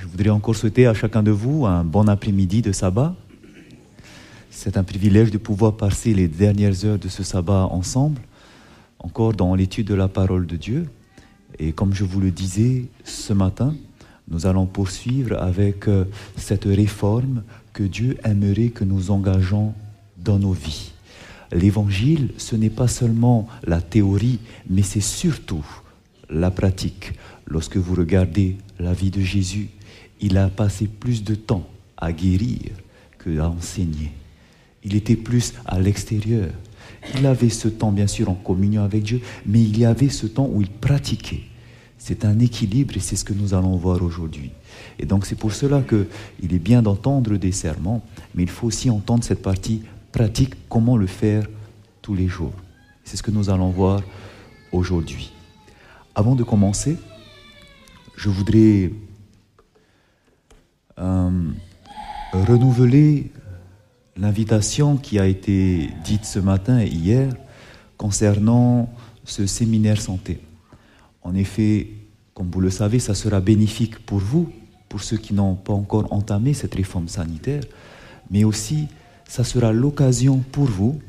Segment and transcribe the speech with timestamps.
[0.00, 3.14] Je voudrais encore souhaiter à chacun de vous un bon après-midi de sabbat.
[4.50, 8.22] C'est un privilège de pouvoir passer les dernières heures de ce sabbat ensemble,
[8.98, 10.88] encore dans l'étude de la parole de Dieu.
[11.58, 13.74] Et comme je vous le disais ce matin,
[14.28, 17.42] nous allons poursuivre avec euh, cette réforme
[17.74, 19.74] que Dieu aimerait que nous engageons
[20.16, 20.92] dans nos vies.
[21.52, 24.38] L'évangile, ce n'est pas seulement la théorie,
[24.70, 25.66] mais c'est surtout
[26.30, 27.12] la pratique.
[27.46, 29.68] Lorsque vous regardez la vie de Jésus,
[30.20, 32.70] il a passé plus de temps à guérir
[33.18, 34.12] que à enseigner.
[34.84, 36.50] Il était plus à l'extérieur.
[37.16, 40.26] Il avait ce temps, bien sûr, en communion avec Dieu, mais il y avait ce
[40.26, 41.42] temps où il pratiquait.
[41.98, 44.50] C'est un équilibre et c'est ce que nous allons voir aujourd'hui.
[44.98, 48.02] Et donc c'est pour cela qu'il est bien d'entendre des serments,
[48.34, 51.46] mais il faut aussi entendre cette partie pratique, comment le faire
[52.00, 52.54] tous les jours.
[53.04, 54.02] C'est ce que nous allons voir
[54.72, 55.30] aujourd'hui.
[56.14, 56.96] Avant de commencer,
[58.16, 58.90] je voudrais
[62.32, 63.32] renouveler
[64.16, 67.32] l'invitation qui a été dite ce matin et hier
[67.96, 68.88] concernant
[69.24, 70.40] ce séminaire santé.
[71.22, 71.88] En effet,
[72.34, 74.50] comme vous le savez, ça sera bénéfique pour vous,
[74.88, 77.62] pour ceux qui n'ont pas encore entamé cette réforme sanitaire,
[78.30, 78.88] mais aussi
[79.28, 81.00] ça sera l'occasion pour vous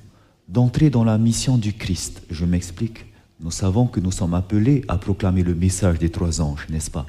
[0.48, 2.24] d'entrer dans la mission du Christ.
[2.30, 3.06] Je m'explique.
[3.40, 7.06] Nous savons que nous sommes appelés à proclamer le message des trois anges, n'est-ce pas?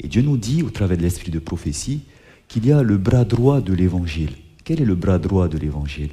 [0.00, 2.02] Et Dieu nous dit, au travers de l'esprit de prophétie,
[2.46, 4.32] qu'il y a le bras droit de l'évangile.
[4.64, 6.12] Quel est le bras droit de l'évangile?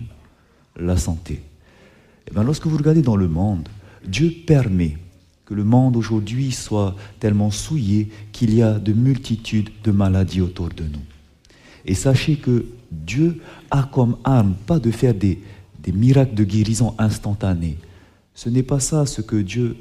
[0.77, 1.41] La santé.
[2.27, 3.69] Eh bien, lorsque vous regardez dans le monde,
[4.05, 4.97] Dieu permet
[5.45, 10.69] que le monde aujourd'hui soit tellement souillé qu'il y a de multitudes de maladies autour
[10.69, 11.03] de nous.
[11.85, 15.39] Et sachez que Dieu a comme arme pas de faire des,
[15.79, 17.77] des miracles de guérison instantanés.
[18.33, 19.77] Ce n'est pas ça ce que Dieu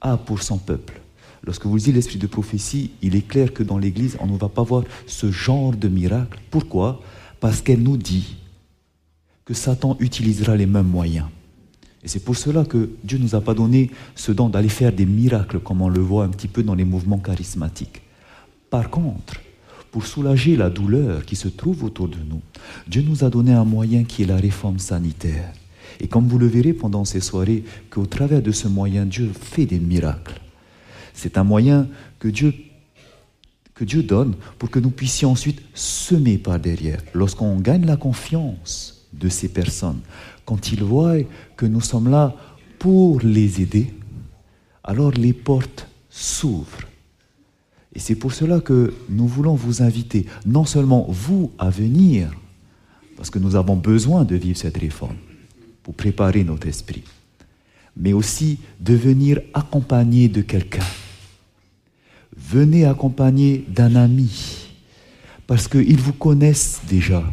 [0.00, 1.00] a pour son peuple.
[1.46, 4.48] Lorsque vous lisez l'esprit de prophétie, il est clair que dans l'Église, on ne va
[4.48, 6.40] pas voir ce genre de miracle.
[6.50, 7.00] Pourquoi?
[7.38, 8.36] Parce qu'elle nous dit
[9.44, 11.26] que Satan utilisera les mêmes moyens.
[12.02, 14.92] Et c'est pour cela que Dieu ne nous a pas donné ce don d'aller faire
[14.92, 18.02] des miracles comme on le voit un petit peu dans les mouvements charismatiques.
[18.68, 19.40] Par contre,
[19.92, 22.42] pour soulager la douleur qui se trouve autour de nous,
[22.88, 25.52] Dieu nous a donné un moyen qui est la réforme sanitaire.
[26.00, 29.66] Et comme vous le verrez pendant ces soirées, qu'au travers de ce moyen, Dieu fait
[29.66, 30.40] des miracles.
[31.16, 31.88] C'est un moyen
[32.18, 32.52] que Dieu,
[34.02, 37.00] donne pour que nous puissions ensuite semer par derrière.
[37.14, 40.00] Lorsqu'on gagne la confiance de ces personnes,
[40.44, 41.16] quand ils voient
[41.56, 42.36] que nous sommes là
[42.78, 43.92] pour les aider,
[44.84, 46.86] alors les portes s'ouvrent.
[47.94, 52.30] Et c'est pour cela que nous voulons vous inviter, non seulement vous à venir,
[53.16, 55.16] parce que nous avons besoin de vivre cette réforme,
[55.82, 57.04] pour préparer notre esprit,
[57.96, 60.84] mais aussi de venir accompagner de quelqu'un.
[62.48, 64.68] Venez accompagner d'un ami,
[65.48, 67.24] parce qu'ils vous connaissent déjà.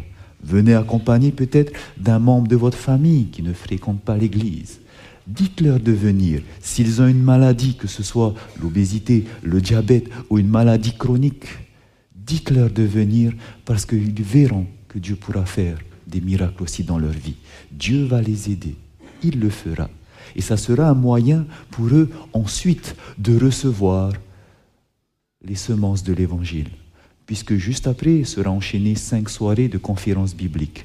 [0.42, 4.80] Venez accompagner peut-être d'un membre de votre famille qui ne fréquente pas l'Église.
[5.28, 6.42] Dites-leur de venir.
[6.60, 11.46] S'ils ont une maladie, que ce soit l'obésité, le diabète ou une maladie chronique,
[12.16, 13.32] dites-leur de venir
[13.64, 17.36] parce qu'ils verront que Dieu pourra faire des miracles aussi dans leur vie.
[17.70, 18.74] Dieu va les aider.
[19.22, 19.88] Il le fera.
[20.34, 24.12] Et ça sera un moyen pour eux ensuite de recevoir
[25.44, 26.70] les semences de l'Évangile
[27.26, 30.84] puisque juste après sera enchaîné cinq soirées de conférences bibliques.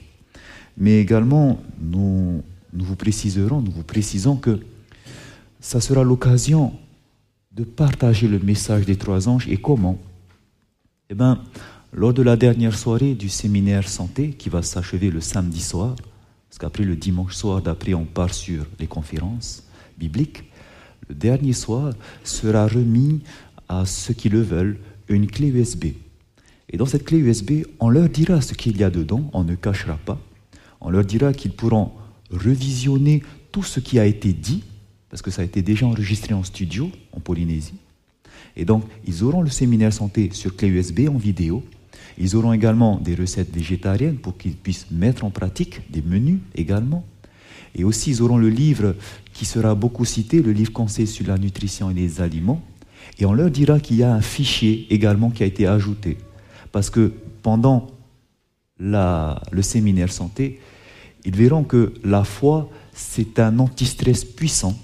[0.78, 2.42] Mais également, nous,
[2.74, 4.60] nous vous préciserons, nous vous précisons que
[5.60, 6.74] ça sera l'occasion
[7.52, 9.98] de partager le message des trois anges et comment?
[11.10, 11.44] Eh bien,
[11.92, 15.96] lors de la dernière soirée du séminaire santé qui va s'achever le samedi soir,
[16.48, 19.64] parce qu'après le dimanche soir d'après on part sur les conférences
[19.98, 20.44] bibliques,
[21.10, 21.94] le dernier soir
[22.24, 23.22] sera remis
[23.70, 25.94] à ceux qui le veulent une clé USB
[26.72, 29.56] et dans cette clé USB, on leur dira ce qu'il y a dedans, on ne
[29.56, 30.20] cachera pas.
[30.82, 31.92] On leur dira qu'ils pourront
[32.32, 34.64] revisionner tout ce qui a été dit,
[35.10, 37.74] parce que ça a été déjà enregistré en studio en Polynésie.
[38.56, 41.64] Et donc, ils auront le séminaire santé sur clé USB en vidéo.
[42.20, 47.04] Ils auront également des recettes végétariennes pour qu'ils puissent mettre en pratique des menus également.
[47.74, 48.96] Et aussi, ils auront le livre
[49.34, 52.62] qui sera beaucoup cité, le livre Conseil sur la nutrition et les aliments.
[53.18, 56.18] Et on leur dira qu'il y a un fichier également qui a été ajouté
[56.72, 57.12] parce que
[57.42, 57.88] pendant
[58.80, 60.60] le séminaire santé,
[61.26, 64.78] ils verront que la foi, c'est un anti-stress puissant.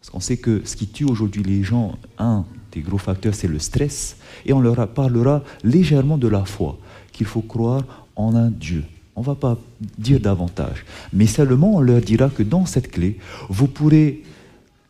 [0.00, 3.48] Parce qu'on sait que ce qui tue aujourd'hui les gens, un des gros facteurs, c'est
[3.48, 4.16] le stress.
[4.46, 6.78] Et on leur parlera légèrement de la foi,
[7.12, 7.82] qu'il faut croire
[8.16, 8.84] en un Dieu.
[9.14, 9.58] On ne va pas
[9.98, 10.84] dire davantage.
[11.12, 13.18] Mais seulement on leur dira que dans cette clé,
[13.50, 14.22] vous pourrez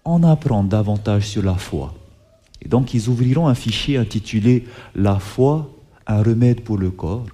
[0.05, 1.95] en apprendre davantage sur la foi.
[2.65, 4.65] Et donc ils ouvriront un fichier intitulé
[4.95, 5.69] La foi
[6.07, 7.27] un remède pour le corps,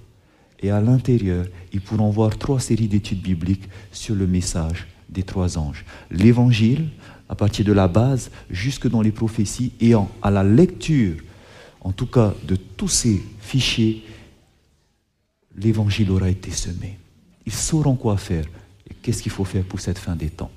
[0.61, 5.57] et à l'intérieur, ils pourront voir trois séries d'études bibliques sur le message des trois
[5.57, 5.85] anges.
[6.11, 6.89] L'évangile,
[7.29, 9.93] à partir de la base jusque dans les prophéties, et
[10.23, 11.17] à la lecture,
[11.81, 14.05] en tout cas de tous ces fichiers,
[15.57, 16.99] l'évangile aura été semé.
[17.47, 18.45] Ils sauront quoi faire
[18.89, 20.51] et qu'est-ce qu'il faut faire pour cette fin des temps.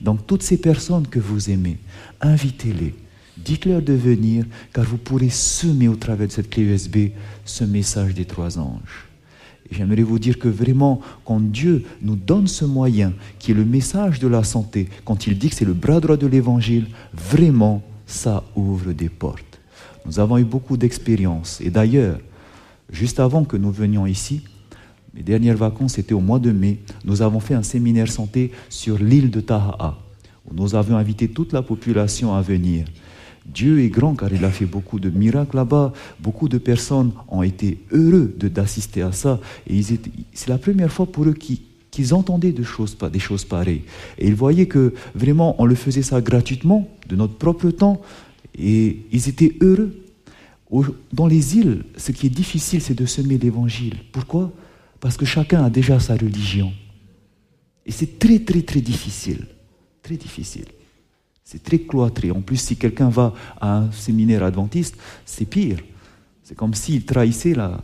[0.00, 1.78] Donc toutes ces personnes que vous aimez,
[2.20, 2.94] invitez-les,
[3.36, 7.10] dites-leur de venir, car vous pourrez semer au travers de cette clé USB
[7.44, 9.08] ce message des trois anges.
[9.70, 14.18] J'aimerais vous dire que vraiment, quand Dieu nous donne ce moyen, qui est le message
[14.18, 18.44] de la santé, quand il dit que c'est le bras droit de l'Évangile, vraiment, ça
[18.54, 19.60] ouvre des portes.
[20.04, 21.60] Nous avons eu beaucoup d'expériences.
[21.62, 22.18] Et d'ailleurs,
[22.90, 24.42] juste avant que nous venions ici,
[25.14, 28.98] mes dernières vacances étaient au mois de mai, nous avons fait un séminaire santé sur
[28.98, 29.98] l'île de Tahaa,
[30.46, 32.84] où nous avions invité toute la population à venir.
[33.46, 35.92] Dieu est grand car il a fait beaucoup de miracles là-bas.
[36.20, 39.40] Beaucoup de personnes ont été heureux d'assister à ça.
[39.66, 43.82] Et c'est la première fois pour eux qu'ils entendaient choses, des choses pareilles.
[44.18, 48.00] Et ils voyaient que vraiment on le faisait ça gratuitement, de notre propre temps.
[48.56, 49.96] Et ils étaient heureux.
[51.12, 53.96] Dans les îles, ce qui est difficile, c'est de semer l'évangile.
[54.10, 54.52] Pourquoi?
[55.00, 56.72] Parce que chacun a déjà sa religion.
[57.84, 59.46] Et c'est très, très, très difficile.
[60.02, 60.66] Très difficile.
[61.44, 62.30] C'est très cloîtré.
[62.30, 65.78] En plus, si quelqu'un va à un séminaire adventiste, c'est pire.
[66.42, 67.80] C'est comme s'il trahissait la,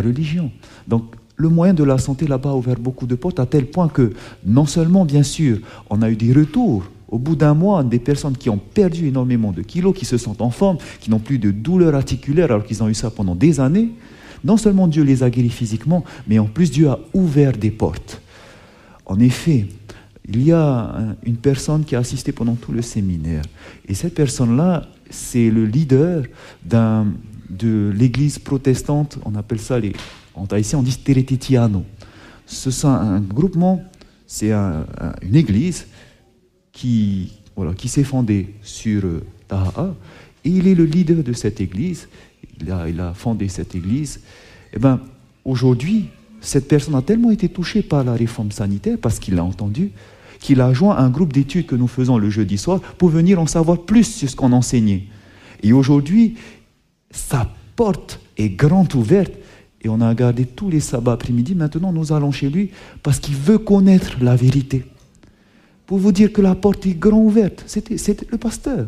[0.00, 0.50] religion.
[0.86, 3.88] Donc, le moyen de la santé là-bas a ouvert beaucoup de portes, à tel point
[3.88, 4.12] que,
[4.44, 5.58] non seulement, bien sûr,
[5.88, 9.50] on a eu des retours au bout d'un mois, des personnes qui ont perdu énormément
[9.50, 12.82] de kilos, qui se sentent en forme, qui n'ont plus de douleurs articulaires alors qu'ils
[12.82, 13.90] ont eu ça pendant des années.
[14.44, 18.20] Non seulement Dieu les a guéris physiquement, mais en plus Dieu a ouvert des portes.
[19.06, 19.66] En effet,
[20.32, 23.42] il y a une personne qui a assisté pendant tout le séminaire.
[23.86, 26.24] Et cette personne-là, c'est le leader
[26.64, 29.92] de l'église protestante, on appelle ça, les,
[30.34, 31.84] en Tahitien, on dit Teretetiano.
[32.46, 33.82] C'est un groupement,
[34.26, 35.86] c'est une église
[36.72, 39.94] qui, voilà, qui s'est fondée sur euh, Taha.
[40.44, 42.08] Et il est le leader de cette église.
[42.60, 44.20] Il a, il a fondé cette église.
[44.72, 45.00] Et eh ben,
[45.44, 46.08] aujourd'hui,
[46.40, 49.90] cette personne a tellement été touchée par la réforme sanitaire, parce qu'il l'a entendu,
[50.40, 53.46] qu'il a joint un groupe d'études que nous faisons le jeudi soir pour venir en
[53.46, 55.04] savoir plus sur ce qu'on enseignait.
[55.62, 56.36] Et aujourd'hui,
[57.10, 59.32] sa porte est grande ouverte
[59.82, 61.54] et on a gardé tous les sabbats après-midi.
[61.54, 62.70] Maintenant, nous allons chez lui
[63.02, 64.84] parce qu'il veut connaître la vérité.
[65.86, 68.86] Pour vous dire que la porte est grande ouverte, c'est le pasteur.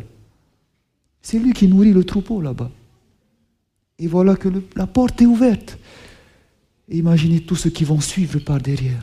[1.20, 2.70] C'est lui qui nourrit le troupeau là-bas.
[3.98, 5.78] Et voilà que la porte est ouverte.
[6.90, 9.02] imaginez tous ceux qui vont suivre par derrière.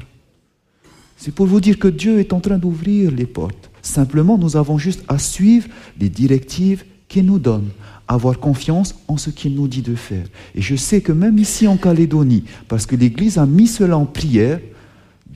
[1.20, 3.70] C'est pour vous dire que Dieu est en train d'ouvrir les portes.
[3.82, 5.68] Simplement, nous avons juste à suivre
[6.00, 7.68] les directives qu'il nous donne,
[8.08, 10.26] avoir confiance en ce qu'il nous dit de faire.
[10.56, 14.06] Et je sais que même ici en Calédonie, parce que l'Église a mis cela en
[14.06, 14.62] prière,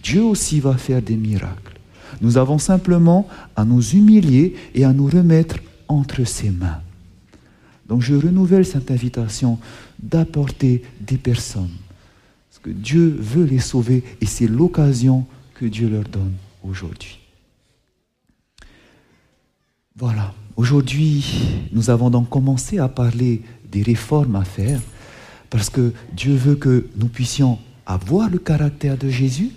[0.01, 1.77] Dieu aussi va faire des miracles.
[2.21, 3.27] Nous avons simplement
[3.57, 5.57] à nous humilier et à nous remettre
[5.89, 6.79] entre ses mains.
[7.89, 9.59] Donc je renouvelle cette invitation
[10.01, 11.75] d'apporter des personnes.
[12.49, 15.25] Parce que Dieu veut les sauver et c'est l'occasion
[15.63, 17.19] que Dieu leur donne aujourd'hui.
[19.95, 21.25] Voilà, aujourd'hui,
[21.71, 24.81] nous avons donc commencé à parler des réformes à faire,
[25.49, 29.51] parce que Dieu veut que nous puissions avoir le caractère de Jésus.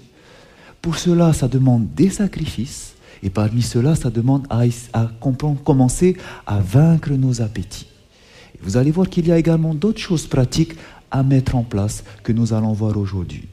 [0.81, 4.63] Pour cela, ça demande des sacrifices, et parmi cela, ça demande à,
[5.65, 6.17] commencer
[6.47, 7.89] à vaincre nos appétits.
[8.63, 10.77] vous allez voir qu'il y a également d'autres choses pratiques
[11.11, 13.49] à mettre en place que nous allons voir aujourd'hui.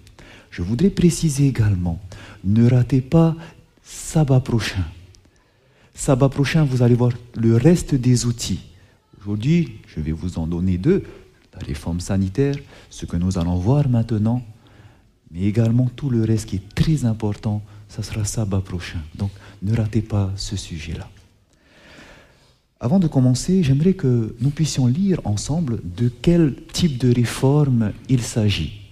[0.54, 2.00] Je voudrais préciser également
[2.44, 3.36] ne ratez pas
[3.82, 4.84] sabbat prochain.
[5.96, 8.60] Sabbat prochain, vous allez voir le reste des outils.
[9.20, 11.04] Aujourd'hui, je vais vous en donner deux.
[11.54, 12.56] La réforme sanitaire,
[12.92, 14.44] ce que nous allons voir maintenant,
[15.32, 19.02] mais également tout le reste qui est très important, ça sera sabbat prochain.
[19.16, 19.32] Donc
[19.64, 21.10] ne ratez pas ce sujet-là.
[22.80, 28.22] Avant de commencer, j'aimerais que nous puissions lire ensemble de quel type de réforme il
[28.22, 28.83] s'agit.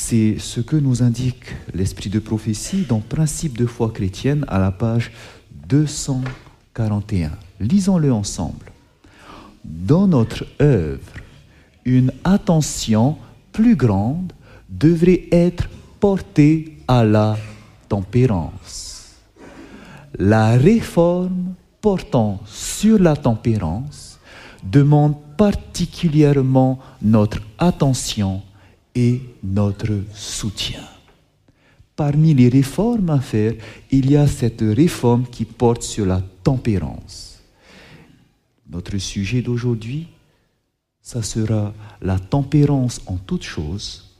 [0.00, 4.70] C'est ce que nous indique l'esprit de prophétie dans Principe de foi chrétienne à la
[4.70, 5.10] page
[5.68, 7.32] 241.
[7.58, 8.70] Lisons-le ensemble.
[9.64, 11.12] Dans notre œuvre,
[11.84, 13.18] une attention
[13.52, 14.32] plus grande
[14.68, 17.36] devrait être portée à la
[17.88, 19.16] tempérance.
[20.16, 24.20] La réforme portant sur la tempérance
[24.62, 28.42] demande particulièrement notre attention
[29.42, 30.82] notre soutien.
[31.96, 33.54] Parmi les réformes à faire,
[33.90, 37.40] il y a cette réforme qui porte sur la tempérance.
[38.70, 40.08] Notre sujet d'aujourd'hui,
[41.02, 44.14] ça sera la tempérance en toutes choses.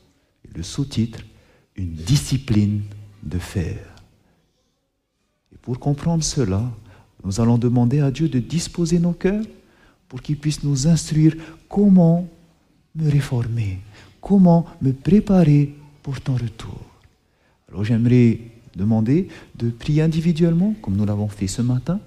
[0.55, 1.21] Le sous-titre,
[1.77, 2.83] une discipline
[3.23, 3.79] de fer.
[5.53, 6.63] Et pour comprendre cela,
[7.25, 9.45] nous allons demander à Dieu de disposer nos cœurs
[10.09, 11.37] pour qu'il puisse nous instruire
[11.69, 12.27] comment
[12.95, 13.79] me réformer,
[14.29, 16.79] comment me préparer pour ton retour.
[17.67, 18.39] Alors j'aimerais
[18.77, 21.99] demander de prier individuellement, comme nous l'avons fait ce matin,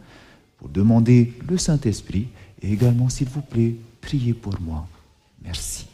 [0.60, 2.28] pour demander le Saint-Esprit
[2.62, 4.88] et également, s'il vous plaît, priez pour moi.
[5.44, 5.88] Merci.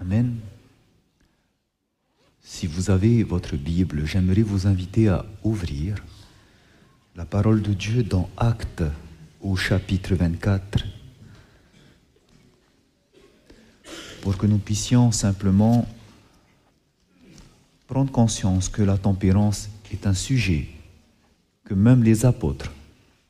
[0.00, 0.40] Amen.
[2.52, 5.94] Si vous avez votre Bible, j'aimerais vous inviter à ouvrir
[7.14, 8.82] la parole de Dieu dans Actes
[9.40, 10.84] au chapitre 24
[14.20, 15.86] pour que nous puissions simplement
[17.86, 20.66] prendre conscience que la tempérance est un sujet
[21.64, 22.72] que même les apôtres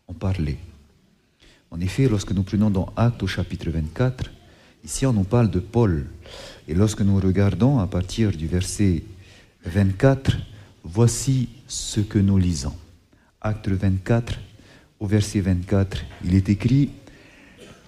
[0.08, 0.56] ont parlé.
[1.70, 4.30] En effet, lorsque nous prenons dans Actes au chapitre 24,
[4.84, 6.06] ici on nous parle de Paul.
[6.68, 9.02] Et lorsque nous regardons à partir du verset
[9.64, 10.36] 24,
[10.84, 12.74] voici ce que nous lisons.
[13.40, 14.38] Acte 24,
[15.00, 16.90] au verset 24, il est écrit,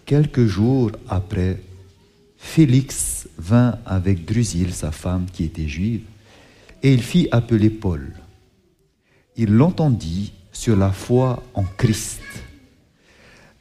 [0.04, 1.61] Quelques jours après,
[2.37, 6.02] Félix vint avec Drusille, sa femme qui était juive,
[6.82, 8.12] et il fit appeler Paul.
[9.37, 12.20] Il l'entendit sur la foi en Christ.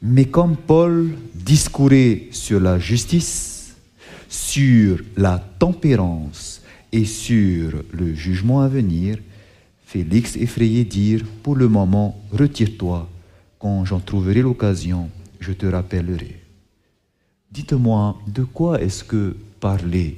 [0.04, 3.76] Mais comme Paul discourait sur la justice,
[4.28, 9.18] sur la tempérance et sur le jugement à venir,
[9.86, 13.08] Félix effrayé dire, pour le moment, retire-toi,
[13.60, 16.40] quand j'en trouverai l'occasion, je te rappellerai.
[17.52, 20.16] Dites-moi, de quoi est-ce que parlait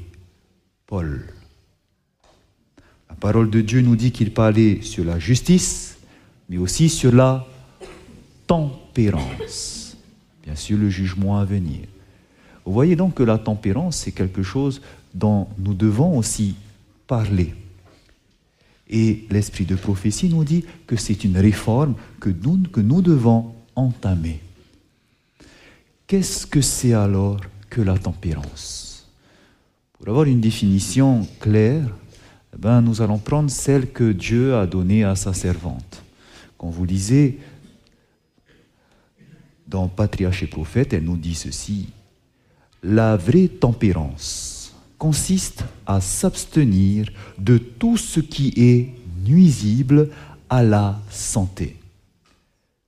[0.87, 1.26] Paul?
[3.11, 5.99] La parole de Dieu nous dit qu'il parlait sur la justice,
[6.49, 7.47] mais aussi sur la
[8.47, 8.84] tempérance.
[8.95, 11.81] Bien sûr, le jugement à venir.
[12.65, 14.81] Vous voyez donc que la tempérance, c'est quelque chose
[15.13, 16.55] dont nous devons aussi
[17.07, 17.55] parler.
[18.89, 23.55] Et l'esprit de prophétie nous dit que c'est une réforme que nous, que nous devons
[23.75, 24.41] entamer.
[26.07, 29.09] Qu'est-ce que c'est alors que la tempérance?
[29.99, 31.89] Pour avoir une définition claire,
[32.55, 36.03] eh ben, nous allons prendre celle que Dieu a donnée à sa servante.
[36.59, 37.39] Quand vous lisez
[39.75, 41.88] dans Patriarche et Prophète, elle nous dit ceci.
[42.85, 48.95] La vraie tempérance consiste à s'abstenir de tout ce qui est
[49.28, 50.11] nuisible
[50.49, 51.76] à la santé,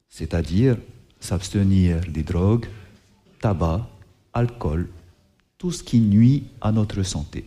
[0.08, 0.76] c'est-à-dire
[1.18, 2.66] s'abstenir des drogues,
[3.40, 3.88] tabac,
[4.32, 4.88] alcool,
[5.58, 7.44] tout ce qui nuit à notre santé.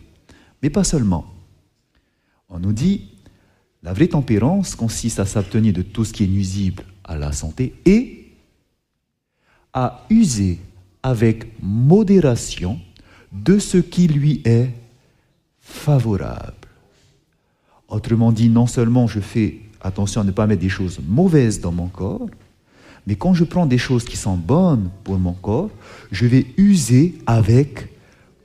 [0.62, 1.24] Mais pas seulement.
[2.50, 3.08] On nous dit,
[3.82, 7.72] la vraie tempérance consiste à s'abstenir de tout ce qui est nuisible à la santé
[7.86, 8.19] et
[9.72, 10.58] à user
[11.02, 12.78] avec modération
[13.32, 14.70] de ce qui lui est
[15.60, 16.54] favorable.
[17.88, 21.72] Autrement dit, non seulement je fais attention à ne pas mettre des choses mauvaises dans
[21.72, 22.28] mon corps,
[23.06, 25.70] mais quand je prends des choses qui sont bonnes pour mon corps,
[26.12, 27.88] je vais user avec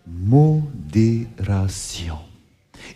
[0.07, 1.35] modération.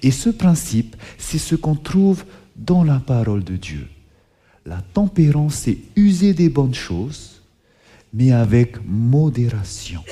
[0.02, 2.24] Et ce principe, c'est ce qu'on trouve
[2.56, 3.88] dans la parole de Dieu.
[4.66, 7.39] La tempérance, c'est user des bonnes choses,
[8.14, 10.04] mais avec modération.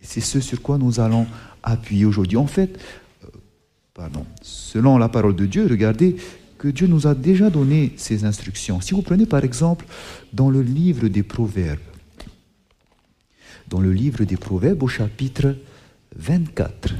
[0.00, 1.26] C'est ce sur quoi nous allons
[1.62, 2.36] appuyer aujourd'hui.
[2.36, 2.78] En fait,
[3.24, 3.28] euh,
[3.94, 6.16] pardon, selon la parole de Dieu, regardez
[6.58, 8.80] que Dieu nous a déjà donné ces instructions.
[8.80, 9.86] Si vous prenez par exemple
[10.32, 11.78] dans le livre des Proverbes,
[13.68, 15.56] dans le livre des Proverbes au chapitre
[16.16, 16.94] 24,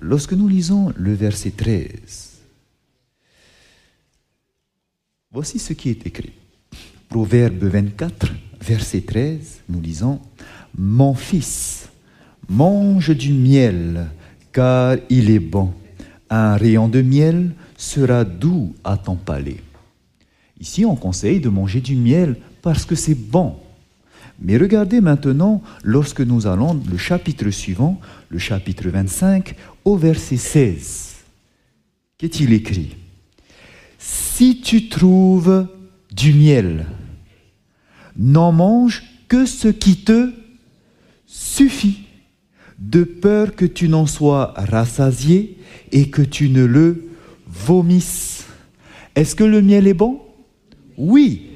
[0.00, 2.27] Lorsque nous lisons le verset 13,
[5.38, 6.32] voici ce qui est écrit.
[7.08, 10.18] Proverbe 24, verset 13, nous lisons
[10.76, 11.88] Mon fils,
[12.48, 14.08] mange du miel,
[14.52, 15.72] car il est bon.
[16.28, 19.62] Un rayon de miel sera doux à ton palais.
[20.58, 23.54] Ici, on conseille de manger du miel parce que c'est bon.
[24.40, 29.54] Mais regardez maintenant, lorsque nous allons le chapitre suivant, le chapitre 25,
[29.84, 31.14] au verset 16.
[32.18, 32.96] Qu'est-il écrit?
[33.98, 35.66] Si tu trouves
[36.14, 36.86] du miel,
[38.16, 40.30] n'en mange que ce qui te
[41.26, 42.04] suffit,
[42.78, 45.58] de peur que tu n'en sois rassasié
[45.90, 47.08] et que tu ne le
[47.46, 48.46] vomisses.
[49.16, 50.20] Est-ce que le miel est bon?
[50.96, 51.50] Oui,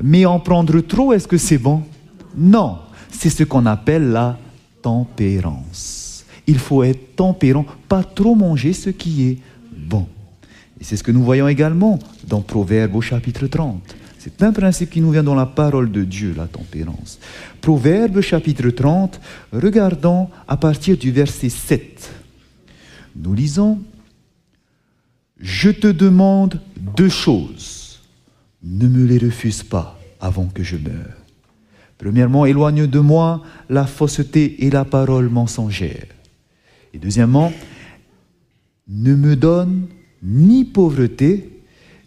[0.00, 1.82] mais en prendre trop, est-ce que c'est bon?
[2.36, 2.78] Non,
[3.10, 4.38] c'est ce qu'on appelle la
[4.80, 6.24] tempérance.
[6.46, 9.38] Il faut être tempérant, pas trop manger ce qui est
[9.76, 10.06] bon.
[10.80, 13.96] Et c'est ce que nous voyons également dans Proverbe au chapitre 30.
[14.18, 17.18] C'est un principe qui nous vient dans la parole de Dieu, la tempérance.
[17.60, 19.20] Proverbe chapitre 30,
[19.52, 22.10] regardons à partir du verset 7.
[23.16, 23.80] Nous lisons,
[25.40, 26.60] Je te demande
[26.96, 28.00] deux choses,
[28.62, 31.16] ne me les refuse pas avant que je meure.
[31.96, 36.06] Premièrement, éloigne de moi la fausseté et la parole mensongère.
[36.92, 37.52] Et deuxièmement,
[38.88, 39.86] ne me donne
[40.22, 41.62] ni pauvreté,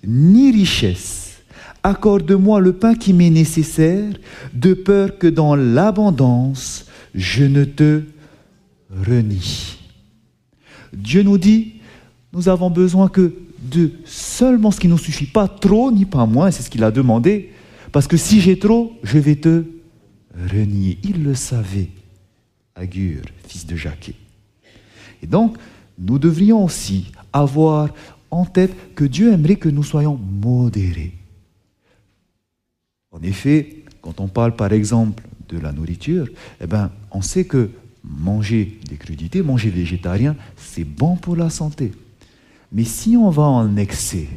[0.05, 1.41] ni richesse.
[1.83, 4.13] Accorde-moi le pain qui m'est nécessaire,
[4.53, 8.03] de peur que dans l'abondance, je ne te
[8.89, 9.77] renie.
[10.93, 11.73] Dieu nous dit,
[12.33, 16.51] nous avons besoin que de seulement ce qui nous suffit, pas trop ni pas moins,
[16.51, 17.51] c'est ce qu'il a demandé,
[17.91, 19.63] parce que si j'ai trop, je vais te
[20.51, 20.97] renier.
[21.03, 21.89] Il le savait,
[22.75, 24.13] Agur, fils de Jacques.
[25.21, 25.57] Et donc,
[25.99, 27.89] nous devrions aussi avoir
[28.29, 31.13] en tête que Dieu aimerait que nous soyons modérés.
[33.11, 36.27] En effet, quand on parle par exemple de la nourriture,
[36.61, 37.69] eh ben, on sait que
[38.03, 41.91] manger des crudités, manger végétarien, c'est bon pour la santé.
[42.71, 44.27] Mais si on va en excès,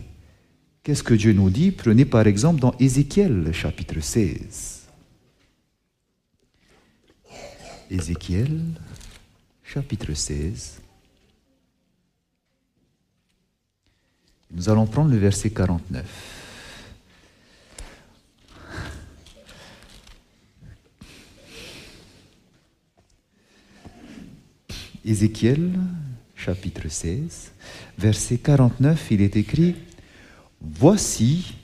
[0.83, 1.71] qu'est-ce que Dieu nous dit?
[1.71, 4.89] Prenez par exemple dans Ézéchiel chapitre 16.
[7.91, 8.61] Ézéchiel
[9.63, 10.81] chapitre 16.
[14.55, 16.05] Nous allons prendre le verset 49.
[25.05, 25.73] Ézéchiel,
[26.37, 27.53] chapitre 16,
[27.99, 29.75] verset 49, il est écrit,
[30.61, 31.55] Voici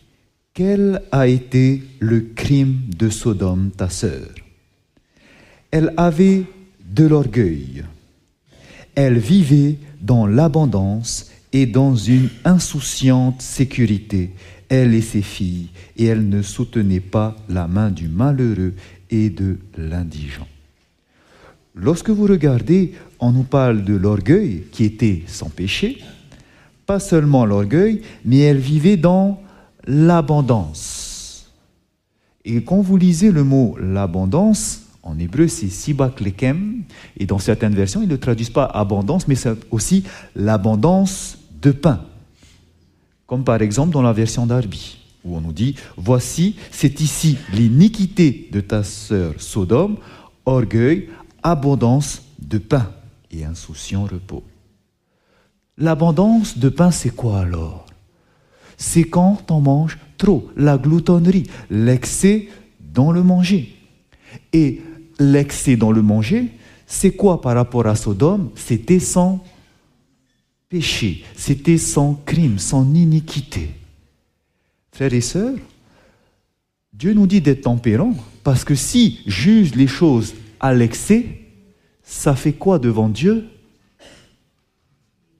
[0.53, 4.29] quel a été le crime de Sodome, ta sœur.
[5.70, 6.42] Elle avait
[6.85, 7.85] de l'orgueil.
[8.96, 14.31] Elle vivait dans l'abondance et dans une insouciante sécurité,
[14.69, 18.75] elle et ses filles, et elle ne soutenait pas la main du malheureux
[19.11, 20.47] et de l'indigent.
[21.75, 25.99] Lorsque vous regardez, on nous parle de l'orgueil qui était sans péché,
[26.87, 29.41] pas seulement l'orgueil, mais elle vivait dans
[29.87, 31.51] l'abondance.
[32.45, 36.83] Et quand vous lisez le mot l'abondance, en hébreu, c'est sibak lekem,
[37.17, 40.05] et dans certaines versions, ils ne traduisent pas abondance, mais c'est aussi
[40.37, 42.05] l'abondance de pain.
[43.27, 48.49] Comme par exemple dans la version d'Arbi, où on nous dit, voici, c'est ici l'iniquité
[48.51, 49.99] de ta sœur Sodome,
[50.46, 51.09] orgueil,
[51.42, 52.90] abondance de pain
[53.31, 54.42] et insouciant repos.
[55.79, 57.87] L'abondance de pain, c'est quoi alors?
[58.77, 62.49] C'est quand on mange trop, la gloutonnerie, l'excès
[62.81, 63.77] dans le manger.
[64.53, 64.83] Et
[65.18, 66.51] l'excès dans le manger,
[66.87, 68.51] c'est quoi par rapport à Sodome?
[68.57, 69.44] C'était sans
[70.71, 73.71] péché, c'était sans crime, sans iniquité.
[74.93, 75.59] Frères et sœurs,
[76.95, 81.27] Dieu nous dit d'être tempérant, parce que si juge les choses à l'excès,
[82.03, 83.47] ça fait quoi devant Dieu?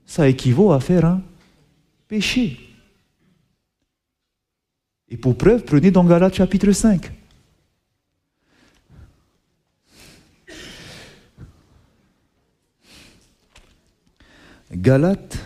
[0.05, 1.23] Ça équivaut à faire un
[2.09, 2.59] péché.
[5.09, 7.11] Et pour preuve, prenez dans Galates chapitre 5.
[14.73, 15.37] Galates,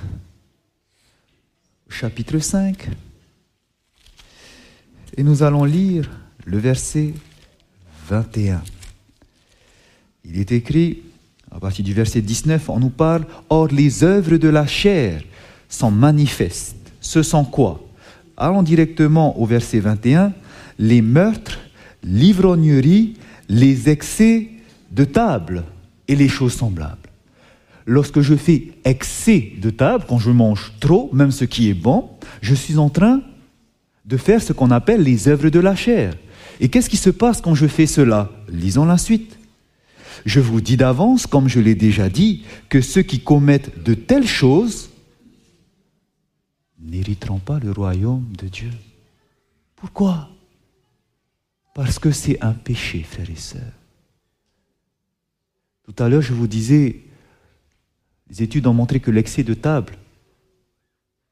[1.89, 2.91] chapitre 5,
[5.17, 6.11] Et nous allons lire
[6.45, 7.15] le verset
[8.09, 8.63] 21.
[10.27, 11.03] Il est écrit,
[11.51, 15.23] à partir du verset 19, on nous parle, Or les œuvres de la chair
[15.71, 16.77] sont manifestes.
[17.01, 17.83] Ce sont quoi?
[18.37, 20.35] Allons directement au verset 21,
[20.79, 21.61] les meurtres,
[22.03, 23.15] l'ivrognerie,
[23.49, 24.51] les excès
[24.91, 25.65] de table
[26.09, 27.04] et les choses semblables.
[27.87, 32.11] Lorsque je fais excès de table, quand je mange trop, même ce qui est bon,
[32.41, 33.23] je suis en train
[34.05, 36.15] de faire ce qu'on appelle les œuvres de la chair.
[36.61, 38.31] Et qu'est-ce qui se passe quand je fais cela?
[38.49, 39.39] Lisons la suite.
[40.25, 44.27] Je vous dis d'avance, comme je l'ai déjà dit, que ceux qui commettent de telles
[44.27, 44.91] choses
[46.81, 48.71] n'hériteront pas le royaume de Dieu.
[49.77, 50.31] Pourquoi?
[51.75, 53.61] Parce que c'est un péché, frères et sœurs.
[55.85, 57.03] Tout à l'heure, je vous disais,
[58.35, 59.97] les études ont montré que l'excès de table,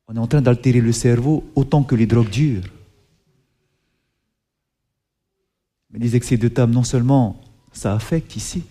[0.06, 2.62] on est en train d'altérer le cerveau autant que les drogues dures.
[5.90, 7.40] Mais les excès de table, non seulement
[7.72, 8.62] ça affecte ici,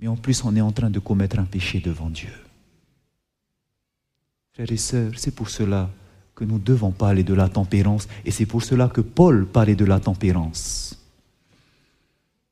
[0.00, 2.32] mais en plus on est en train de commettre un péché devant Dieu.
[4.50, 5.88] Frères et sœurs, c'est pour cela
[6.34, 9.84] que nous devons parler de la tempérance et c'est pour cela que Paul parlait de
[9.84, 10.98] la tempérance.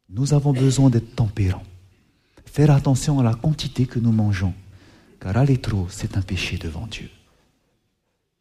[0.09, 1.65] Nous avons besoin d'être tempérants.
[2.53, 4.55] Faire attention à la quantité que nous mangeons,
[5.21, 7.09] car aller trop, c'est un péché devant Dieu.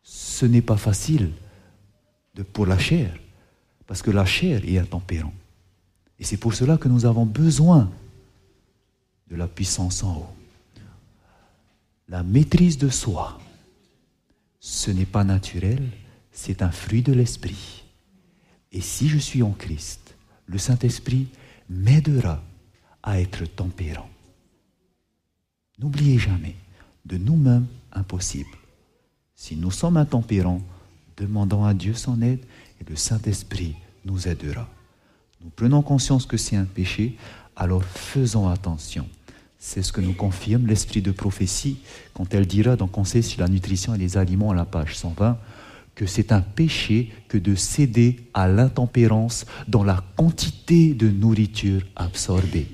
[0.01, 1.31] Ce n'est pas facile
[2.33, 3.13] de, pour la chair,
[3.85, 5.33] parce que la chair est intempérante.
[6.17, 7.91] Et c'est pour cela que nous avons besoin
[9.29, 10.35] de la puissance en haut.
[12.07, 13.39] La maîtrise de soi,
[14.59, 15.87] ce n'est pas naturel,
[16.31, 17.83] c'est un fruit de l'Esprit.
[18.71, 20.15] Et si je suis en Christ,
[20.47, 21.27] le Saint-Esprit
[21.69, 22.41] m'aidera
[23.03, 24.09] à être tempérant.
[25.79, 26.55] N'oubliez jamais,
[27.05, 28.49] de nous-mêmes, impossible.
[29.35, 30.62] Si nous sommes intempérants,
[31.17, 32.43] demandons à Dieu son aide
[32.81, 34.67] et le Saint-Esprit nous aidera.
[35.41, 37.17] Nous prenons conscience que c'est un péché,
[37.55, 39.07] alors faisons attention.
[39.57, 41.79] C'est ce que nous confirme l'esprit de prophétie
[42.13, 45.38] quand elle dira dans Conseil sur la nutrition et les aliments à la page 120
[45.95, 52.67] que c'est un péché que de céder à l'intempérance dans la quantité de nourriture absorbée,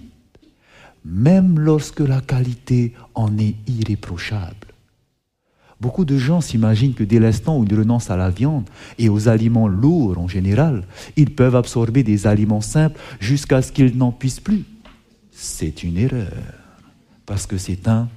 [1.06, 4.56] même lorsque la qualité en est irréprochable.
[5.80, 9.28] Beaucoup de gens s'imaginent que dès l'instant où ils renoncent à la viande et aux
[9.28, 10.84] aliments lourds en général,
[11.16, 14.64] ils peuvent absorber des aliments simples jusqu'à ce qu'ils n'en puissent plus.
[15.32, 16.32] C'est une erreur
[17.26, 18.10] parce que c'est un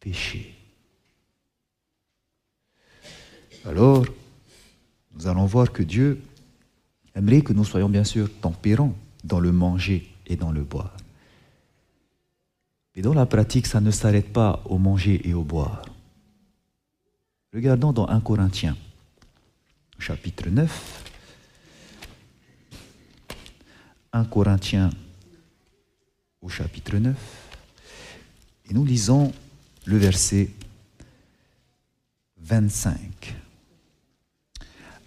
[0.00, 0.54] péché.
[3.64, 4.04] Alors,
[5.14, 6.20] nous allons voir que Dieu
[7.14, 10.96] aimerait que nous soyons bien sûr tempérants dans le manger et dans le boire.
[12.94, 15.82] Mais dans la pratique, ça ne s'arrête pas au manger et au boire.
[17.54, 18.76] Regardons dans 1 Corinthiens,
[19.98, 21.04] chapitre 9.
[24.12, 24.90] 1 Corinthiens
[26.42, 27.16] au chapitre 9.
[28.68, 29.32] Et nous lisons
[29.86, 30.50] le verset
[32.38, 33.34] 25.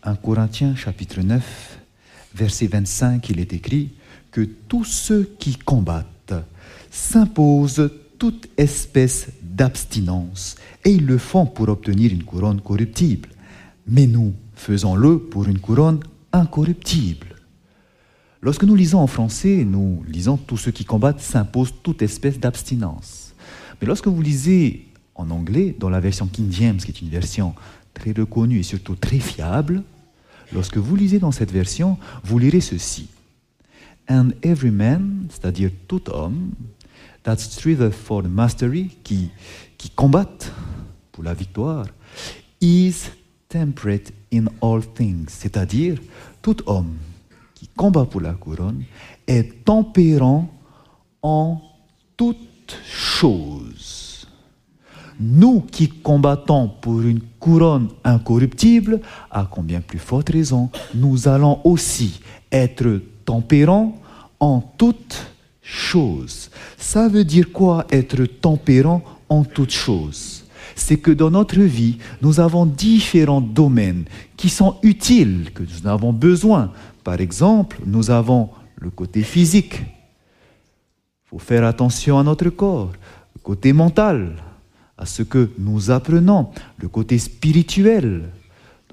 [0.03, 1.79] 1 Corinthiens chapitre 9,
[2.35, 3.91] verset 25, il est écrit
[4.31, 6.33] que tous ceux qui combattent
[6.95, 10.55] s'imposent toute espèce d'abstinence,
[10.85, 13.29] et ils le font pour obtenir une couronne corruptible.
[13.85, 15.99] Mais nous faisons-le pour une couronne
[16.31, 17.35] incorruptible.
[18.41, 23.33] Lorsque nous lisons en français, nous lisons tous ceux qui combattent s'imposent toute espèce d'abstinence.
[23.81, 27.55] Mais lorsque vous lisez en anglais, dans la version King James, qui est une version
[27.93, 29.83] très reconnue et surtout très fiable,
[30.53, 33.07] lorsque vous lisez dans cette version, vous lirez ceci.
[34.09, 36.51] And every man, c'est-à-dire tout homme,
[37.25, 39.29] that striveth for the mastery, qui,
[39.77, 39.91] qui
[41.11, 41.87] pour la victoire,
[42.61, 43.09] is
[43.49, 45.97] temperate in all things, c'est-à-dire
[46.41, 46.97] tout homme
[47.53, 48.83] qui combat pour la couronne
[49.27, 50.49] est tempérant
[51.21, 51.61] en
[52.15, 54.27] toutes chose.
[55.19, 58.99] Nous qui combattons pour une couronne incorruptible,
[59.31, 62.19] à combien plus forte raison, nous allons aussi
[62.51, 63.95] être tempérants
[64.39, 65.34] en toutes
[65.65, 66.49] choses.
[66.77, 72.39] Ça veut dire quoi être tempérant en toutes choses c'est que dans notre vie, nous
[72.39, 74.03] avons différents domaines
[74.35, 76.71] qui sont utiles, que nous avons besoin.
[77.03, 79.81] Par exemple, nous avons le côté physique,
[81.25, 82.91] faut faire attention à notre corps,
[83.35, 84.35] le côté mental,
[84.97, 88.29] à ce que nous apprenons, le côté spirituel,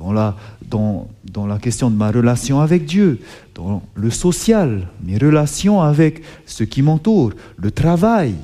[0.02, 0.36] dans la,
[0.68, 3.20] dans, dans la question de ma relation avec Dieu,
[3.54, 8.34] dans le social, mes relations avec ceux qui m'entourent, le travail.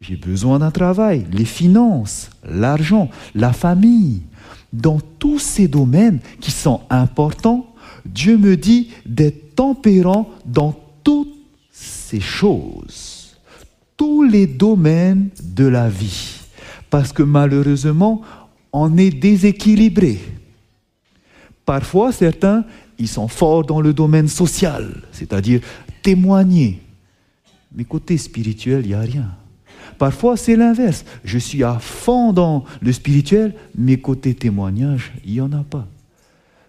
[0.00, 4.22] j'ai besoin d'un travail, les finances, l'argent, la famille.
[4.72, 7.66] Dans tous ces domaines qui sont importants,
[8.06, 11.34] Dieu me dit d'être tempérant dans toutes
[11.72, 13.36] ces choses,
[13.96, 16.38] tous les domaines de la vie.
[16.88, 18.22] Parce que malheureusement,
[18.72, 20.20] on est déséquilibré.
[21.64, 22.64] Parfois, certains,
[22.98, 25.60] ils sont forts dans le domaine social, c'est-à-dire
[26.02, 26.80] témoigner.
[27.74, 29.28] Mais côté spirituel, il n'y a rien.
[29.98, 31.04] Parfois, c'est l'inverse.
[31.24, 35.86] Je suis à fond dans le spirituel, mais côté témoignage, il n'y en a pas.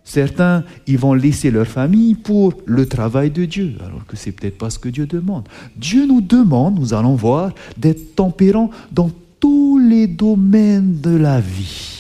[0.04, 4.58] Certains, ils vont laisser leur famille pour le travail de Dieu, alors que c'est peut-être
[4.58, 5.48] pas ce que Dieu demande.
[5.78, 11.93] Dieu nous demande, nous allons voir, d'être tempérants dans tous les domaines de la vie.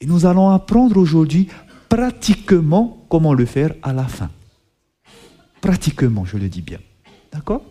[0.00, 1.48] Et nous allons apprendre aujourd'hui
[1.88, 4.30] pratiquement comment le faire à la fin.
[5.60, 6.78] Pratiquement, je le dis bien.
[7.32, 7.62] D'accord?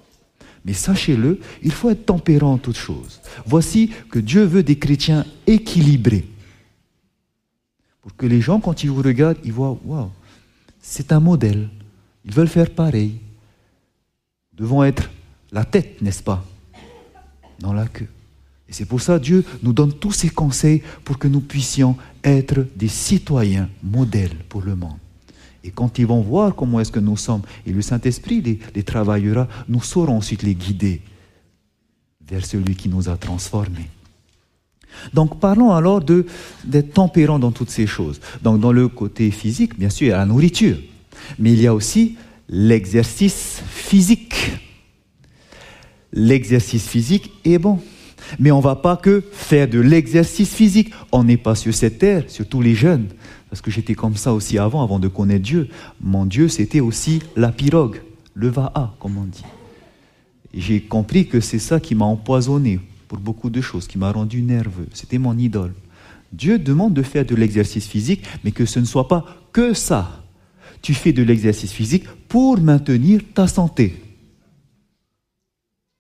[0.66, 3.22] Mais sachez-le, il faut être tempérant en toutes choses.
[3.46, 6.28] Voici que Dieu veut des chrétiens équilibrés.
[8.02, 10.10] Pour que les gens, quand ils vous regardent, ils voient, waouh,
[10.82, 11.70] c'est un modèle.
[12.26, 13.20] Ils veulent faire pareil.
[14.52, 15.10] Nous devons être
[15.54, 16.44] la tête, n'est-ce pas?
[17.60, 18.08] Dans la queue.
[18.68, 21.96] Et c'est pour ça que Dieu nous donne tous ces conseils pour que nous puissions
[22.32, 24.98] être des citoyens modèles pour le monde.
[25.64, 28.42] Et quand ils vont voir comment est-ce que nous sommes, et le Saint-Esprit
[28.74, 31.02] les, travaillera, nous saurons ensuite les guider
[32.26, 33.90] vers celui qui nous a transformés.
[35.14, 38.20] Donc parlons alors d'être tempérant dans toutes ces choses.
[38.42, 40.78] Donc dans le côté physique, bien sûr, il y a la nourriture,
[41.38, 44.36] mais il y a aussi l'exercice physique.
[46.14, 47.80] L'exercice physique est bon.
[48.40, 50.94] Mais on ne va pas que faire de l'exercice physique.
[51.12, 53.08] On n'est pas sur cette terre, surtout les jeunes.
[53.50, 55.70] Parce que j'étais comme ça aussi avant, avant de connaître Dieu.
[56.02, 58.02] Mon Dieu, c'était aussi la pirogue,
[58.34, 59.46] le va-à, comme on dit.
[60.54, 64.42] J'ai compris que c'est ça qui m'a empoisonné pour beaucoup de choses, qui m'a rendu
[64.42, 64.88] nerveux.
[64.94, 65.74] C'était mon idole.
[66.34, 70.24] Dieu demande de faire de l'exercice physique, mais que ce ne soit pas que ça.
[70.82, 73.96] Tu fais de l'exercice physique pour maintenir ta santé.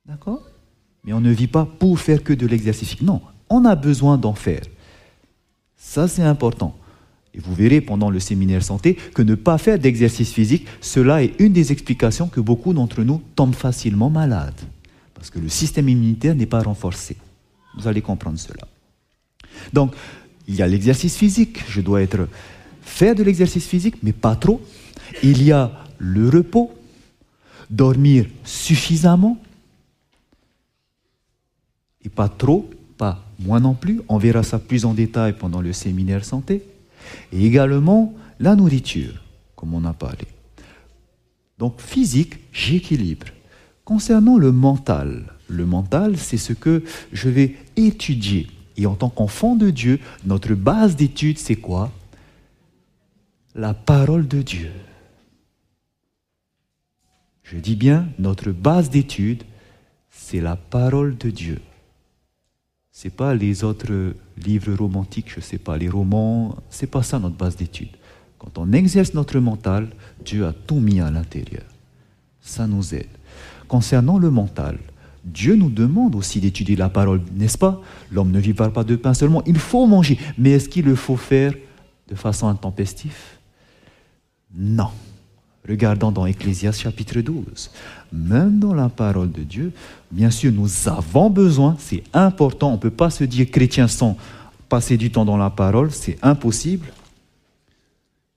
[0.05, 0.46] D'accord?
[1.07, 3.07] Mais on ne vit pas pour faire que de l'exercice physique.
[3.07, 4.61] Non, on a besoin d'en faire.
[5.77, 6.77] Ça, c'est important.
[7.33, 11.39] Et vous verrez pendant le séminaire santé que ne pas faire d'exercice physique, cela est
[11.39, 14.59] une des explications que beaucoup d'entre nous tombent facilement malades.
[15.13, 17.15] Parce que le système immunitaire n'est pas renforcé.
[17.77, 18.67] Vous allez comprendre cela.
[19.71, 19.93] Donc,
[20.45, 21.63] il y a l'exercice physique.
[21.69, 22.27] Je dois être
[22.81, 24.61] faire de l'exercice physique, mais pas trop.
[25.23, 26.73] Il y a le repos,
[27.69, 29.37] dormir suffisamment,
[32.09, 34.01] pas trop, pas moins non plus.
[34.07, 36.63] On verra ça plus en détail pendant le séminaire santé.
[37.31, 39.23] Et également la nourriture,
[39.55, 40.25] comme on a parlé.
[41.57, 43.27] Donc physique, j'équilibre.
[43.85, 48.47] Concernant le mental, le mental, c'est ce que je vais étudier.
[48.75, 51.91] Et en tant qu'enfant de Dieu, notre base d'étude, c'est quoi?
[53.55, 54.71] La parole de Dieu.
[57.43, 59.43] Je dis bien, notre base d'étude,
[60.11, 61.59] c'est la parole de Dieu
[63.05, 67.35] n'est pas les autres livres romantiques, je sais pas, les romans, c'est pas ça notre
[67.35, 67.89] base d'étude.
[68.39, 69.89] Quand on exerce notre mental,
[70.23, 71.63] Dieu a tout mis à l'intérieur.
[72.41, 73.09] Ça nous aide.
[73.67, 74.79] Concernant le mental,
[75.23, 77.81] Dieu nous demande aussi d'étudier la parole, n'est-ce pas?
[78.11, 80.17] L'homme ne vivra pas de pain seulement, il faut manger.
[80.37, 81.53] Mais est-ce qu'il le faut faire
[82.07, 83.17] de façon intempestive?
[84.55, 84.89] Non.
[85.67, 87.69] Regardons dans Ecclésiaste chapitre 12.
[88.13, 89.73] Même dans la parole de Dieu,
[90.11, 94.17] bien sûr, nous avons besoin, c'est important, on ne peut pas se dire chrétien sans
[94.69, 96.87] passer du temps dans la parole, c'est impossible.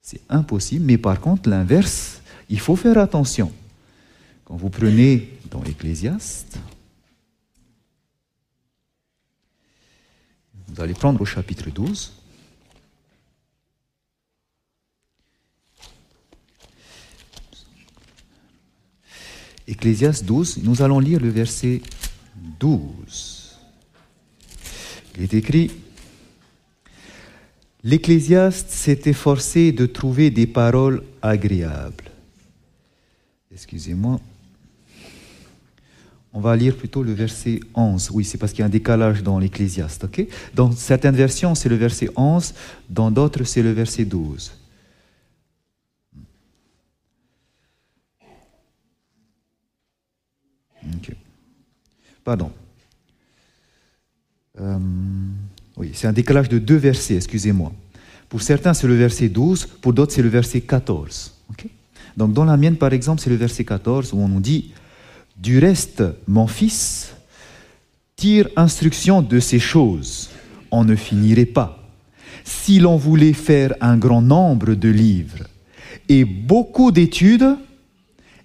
[0.01, 3.51] C'est impossible, mais par contre, l'inverse, il faut faire attention.
[4.43, 6.59] Quand vous prenez dans Ecclésiaste,
[10.67, 12.11] vous allez prendre au chapitre 12,
[19.67, 21.81] Ecclésiaste 12, nous allons lire le verset
[22.59, 23.59] 12.
[25.17, 25.71] Il est écrit,
[27.83, 32.11] L'Ecclésiaste s'est efforcé de trouver des paroles agréables.
[33.51, 34.19] Excusez-moi.
[36.33, 38.11] On va lire plutôt le verset 11.
[38.13, 40.05] Oui, c'est parce qu'il y a un décalage dans l'Ecclésiaste.
[40.05, 40.27] ok?
[40.53, 42.53] Dans certaines versions, c'est le verset 11,
[42.89, 44.51] dans d'autres, c'est le verset 12.
[52.23, 52.51] Pardon.
[54.59, 54.77] Euh,
[55.77, 57.71] oui, c'est un décalage de deux versets, excusez-moi.
[58.29, 61.33] Pour certains, c'est le verset 12, pour d'autres, c'est le verset 14.
[62.17, 64.73] Donc, dans la mienne, par exemple, c'est le verset 14 où on nous dit
[65.37, 67.13] Du reste, mon fils,
[68.15, 70.29] tire instruction de ces choses,
[70.71, 71.77] on ne finirait pas.
[72.43, 75.47] Si l'on voulait faire un grand nombre de livres
[76.09, 77.55] et beaucoup d'études,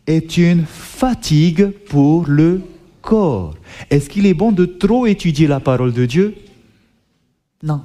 [0.06, 2.62] est une fatigue pour le
[3.02, 3.54] corps.
[3.90, 6.34] Est-ce qu'il est bon de trop étudier la parole de Dieu?
[7.62, 7.84] Non.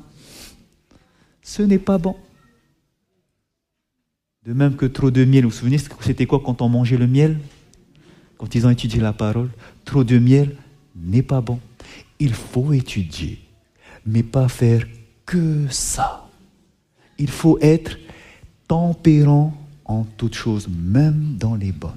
[1.42, 2.16] Ce n'est pas bon.
[4.46, 7.08] De même que trop de miel, vous vous souvenez, c'était quoi quand on mangeait le
[7.08, 7.40] miel?
[8.38, 9.50] Quand ils ont étudié la parole,
[9.86, 10.56] trop de miel
[10.96, 11.60] n'est pas bon.
[12.20, 13.40] Il faut étudier,
[14.06, 14.88] mais pas faire
[15.26, 16.28] que ça.
[17.20, 17.98] Il faut être
[18.68, 19.54] tempérant
[19.86, 21.92] en toutes choses, même dans les bonnes.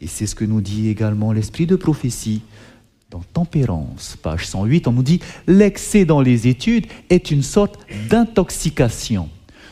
[0.00, 2.42] Et c'est ce que nous dit également l'esprit de prophétie
[3.10, 4.86] dans Tempérance, page 108.
[4.86, 9.28] On nous dit l'excès dans les études est une sorte d'intoxication.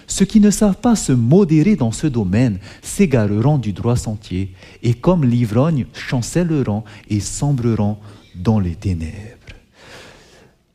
[0.06, 4.94] Ceux qui ne savent pas se modérer dans ce domaine s'égareront du droit sentier et
[4.94, 7.98] comme l'ivrogne chancelleront et sombreront
[8.34, 9.12] dans les ténèbres.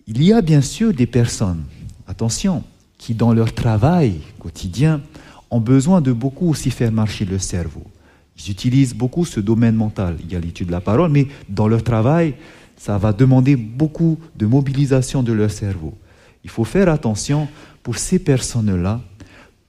[0.08, 1.64] Il y a bien sûr des personnes,
[2.08, 2.64] attention,
[2.98, 5.02] qui dans leur travail quotidien
[5.50, 7.84] ont besoin de beaucoup aussi faire marcher le cerveau.
[8.45, 10.17] Ils utilisent beaucoup ce domaine mental.
[10.23, 12.36] Il y a l'étude de la parole, mais dans leur travail,
[12.77, 15.93] ça va demander beaucoup de mobilisation de leur cerveau.
[16.43, 17.47] Il faut faire attention
[17.84, 19.01] pour ces personnes-là,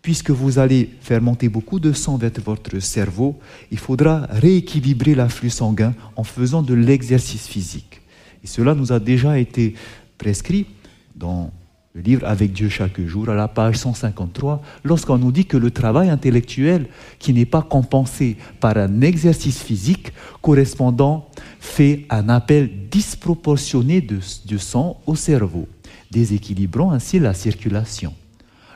[0.01, 3.39] puisque vous allez faire monter beaucoup de sang vers votre cerveau,
[3.71, 8.01] il faudra rééquilibrer l'afflux sanguin en faisant de l'exercice physique.
[8.43, 9.75] Et cela nous a déjà été
[10.19, 10.67] prescrit
[11.15, 11.53] dans
[11.95, 15.71] le livre Avec Dieu chaque jour, à la page 153, lorsqu'on nous dit que le
[15.71, 16.87] travail intellectuel
[17.19, 21.29] qui n'est pas compensé par un exercice physique correspondant
[21.61, 25.69] fait un appel disproportionné de, de sang au cerveau,
[26.11, 28.15] déséquilibrant ainsi la circulation.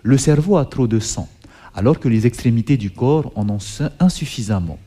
[0.02, 1.26] Le cerveau a trop de sang,
[1.74, 3.58] alors que les extrémités du corps en ont
[3.98, 4.78] insuffisamment.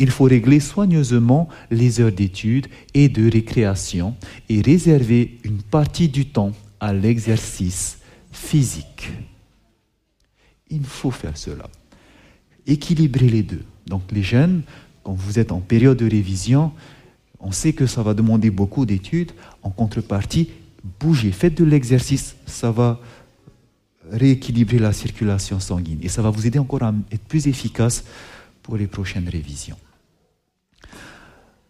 [0.00, 4.16] Il faut régler soigneusement les heures d'étude et de récréation
[4.48, 7.98] et réserver une partie du temps à l'exercice
[8.32, 9.10] physique.
[10.68, 11.68] Il faut faire cela.
[12.66, 13.64] Équilibrer les deux.
[13.86, 14.62] Donc les jeunes,
[15.02, 16.72] quand vous êtes en période de révision,
[17.38, 19.32] on sait que ça va demander beaucoup d'études.
[19.62, 20.50] En contrepartie,
[21.00, 23.00] bougez, faites de l'exercice, ça va
[24.10, 28.04] rééquilibrer la circulation sanguine et ça va vous aider encore à être plus efficace
[28.62, 29.76] pour les prochaines révisions.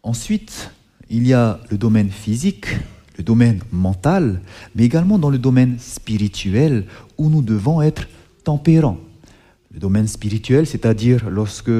[0.02, 0.70] Ensuite,
[1.10, 2.68] il y a le domaine physique,
[3.16, 4.40] le domaine mental,
[4.74, 6.84] mais également dans le domaine spirituel
[7.18, 8.08] où nous devons être
[8.44, 8.98] tempérants.
[9.72, 11.70] Le domaine spirituel, c'est-à-dire lorsque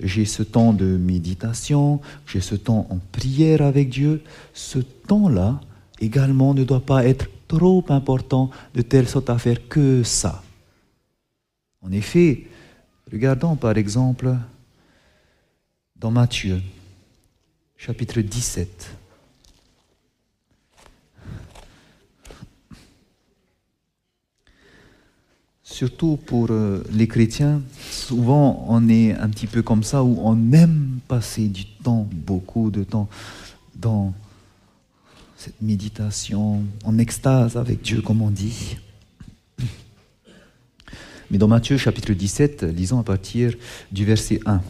[0.00, 5.60] j'ai ce temps de méditation, j'ai ce temps en prière avec Dieu, ce temps-là
[6.00, 10.42] également ne doit pas être trop important de telle sorte à faire que ça.
[11.82, 12.46] En effet,
[13.10, 14.34] regardons par exemple
[15.94, 16.60] dans Matthieu,
[17.76, 19.05] chapitre 17.
[25.76, 27.60] Surtout pour euh, les chrétiens,
[27.90, 32.70] souvent on est un petit peu comme ça, où on aime passer du temps, beaucoup
[32.70, 33.10] de temps,
[33.74, 34.14] dans
[35.36, 38.78] cette méditation, en extase avec Dieu, comme on dit.
[41.30, 43.52] Mais dans Matthieu chapitre 17, lisons à partir
[43.92, 44.62] du verset 1.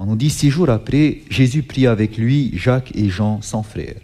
[0.00, 4.00] On nous dit, six jours après, Jésus prit avec lui Jacques et Jean, son frère,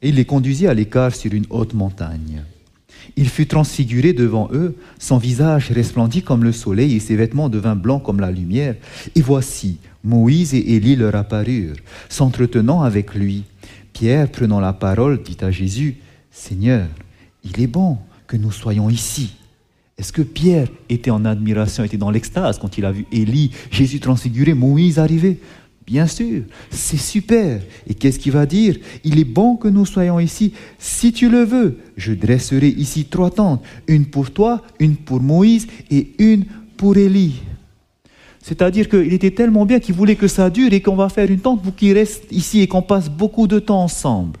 [0.00, 2.44] et il les conduisit à l'écart sur une haute montagne.
[3.16, 7.76] Il fut transfiguré devant eux, son visage resplendit comme le soleil et ses vêtements devinrent
[7.76, 8.76] blancs comme la lumière.
[9.14, 11.76] Et voici, Moïse et Élie leur apparurent,
[12.08, 13.44] s'entretenant avec lui.
[13.92, 15.96] Pierre, prenant la parole, dit à Jésus,
[16.30, 16.86] Seigneur,
[17.44, 19.34] il est bon que nous soyons ici.
[19.98, 24.00] Est-ce que Pierre était en admiration, était dans l'extase quand il a vu Élie, Jésus
[24.00, 25.40] transfiguré, Moïse arriver?
[25.90, 27.60] Bien sûr, c'est super.
[27.88, 28.76] Et qu'est-ce qu'il va dire?
[29.02, 30.52] Il est bon que nous soyons ici.
[30.78, 35.66] Si tu le veux, je dresserai ici trois tentes, une pour toi, une pour Moïse
[35.90, 36.44] et une
[36.76, 37.42] pour Élie.
[38.40, 41.40] C'est-à-dire qu'il était tellement bien qu'il voulait que ça dure et qu'on va faire une
[41.40, 44.38] tente pour qu'il reste ici et qu'on passe beaucoup de temps ensemble.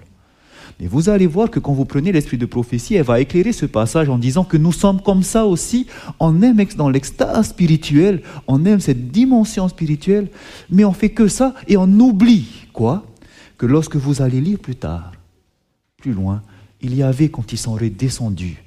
[0.82, 3.66] Et vous allez voir que quand vous prenez l'esprit de prophétie, elle va éclairer ce
[3.66, 5.86] passage en disant que nous sommes comme ça aussi.
[6.18, 10.30] On aime dans l'extase spirituelle, on aime cette dimension spirituelle,
[10.70, 13.04] mais on fait que ça et on oublie quoi
[13.58, 15.12] Que lorsque vous allez lire plus tard,
[15.98, 16.42] plus loin,
[16.80, 18.64] il y avait quand ils sont redescendus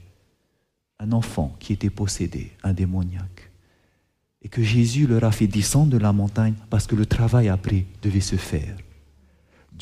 [0.99, 3.49] un enfant qui était possédé, un démoniaque,
[4.43, 7.85] et que Jésus leur a fait descendre de la montagne parce que le travail après
[8.03, 8.75] devait se faire.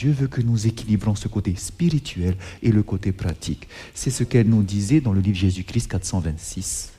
[0.01, 2.33] Dieu veut que nous équilibrons ce côté spirituel
[2.63, 3.67] et le côté pratique.
[3.93, 6.91] C'est ce qu'elle nous disait dans le livre Jésus-Christ 426.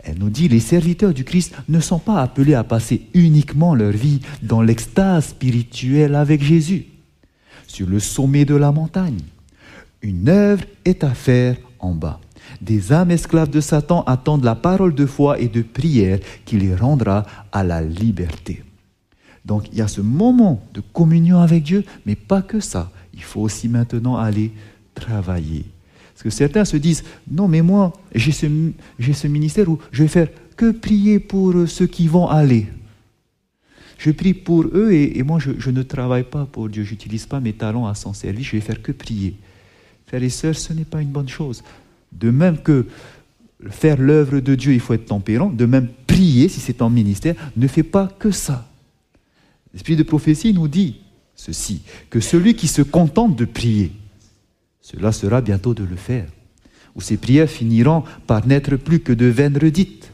[0.00, 3.92] Elle nous dit, les serviteurs du Christ ne sont pas appelés à passer uniquement leur
[3.92, 6.84] vie dans l'extase spirituelle avec Jésus.
[7.66, 9.22] sur le sommet de la montagne.
[10.02, 12.20] Une œuvre est à faire en bas.
[12.60, 16.76] Des âmes esclaves de Satan attendent la parole de foi et de prière qui les
[16.76, 18.62] rendra à la liberté.
[19.44, 22.90] Donc il y a ce moment de communion avec Dieu, mais pas que ça.
[23.12, 24.52] Il faut aussi maintenant aller
[24.94, 25.64] travailler.
[26.14, 30.28] Parce que certains se disent, non mais moi, j'ai ce, ministère où je vais faire
[30.56, 32.68] que prier pour ceux qui vont aller.
[33.98, 37.40] Je prie pour eux et, moi je, ne travaille pas pour Dieu, je n'utilise pas
[37.40, 39.36] mes talents à son service, je vais faire que prier.
[40.06, 41.62] Frères et sœurs, ce n'est pas une bonne chose.
[42.12, 42.86] De même que
[43.70, 47.34] faire l'œuvre de Dieu, il faut être tempérant, de même prier, si c'est en ministère,
[47.56, 48.68] ne fait pas que ça.
[49.74, 51.00] L'esprit de prophétie nous dit
[51.34, 53.92] ceci, que celui qui se contente de prier,
[54.80, 56.28] cela sera bientôt de le faire,
[56.94, 60.12] ou ses prières finiront par n'être plus que de vaines redites.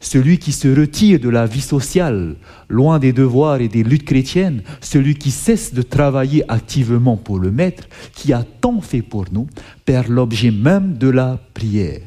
[0.00, 2.36] Celui qui se retire de la vie sociale,
[2.68, 7.50] loin des devoirs et des luttes chrétiennes, celui qui cesse de travailler activement pour le
[7.50, 9.48] Maître, qui a tant fait pour nous,
[9.84, 12.02] perd l'objet même de la prière.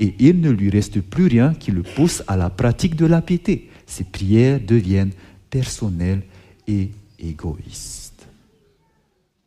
[0.00, 3.22] Et il ne lui reste plus rien qui le pousse à la pratique de la
[3.22, 3.70] piété.
[3.86, 5.12] Ses prières deviennent
[5.50, 6.22] personnelles
[6.66, 8.26] et égoïstes.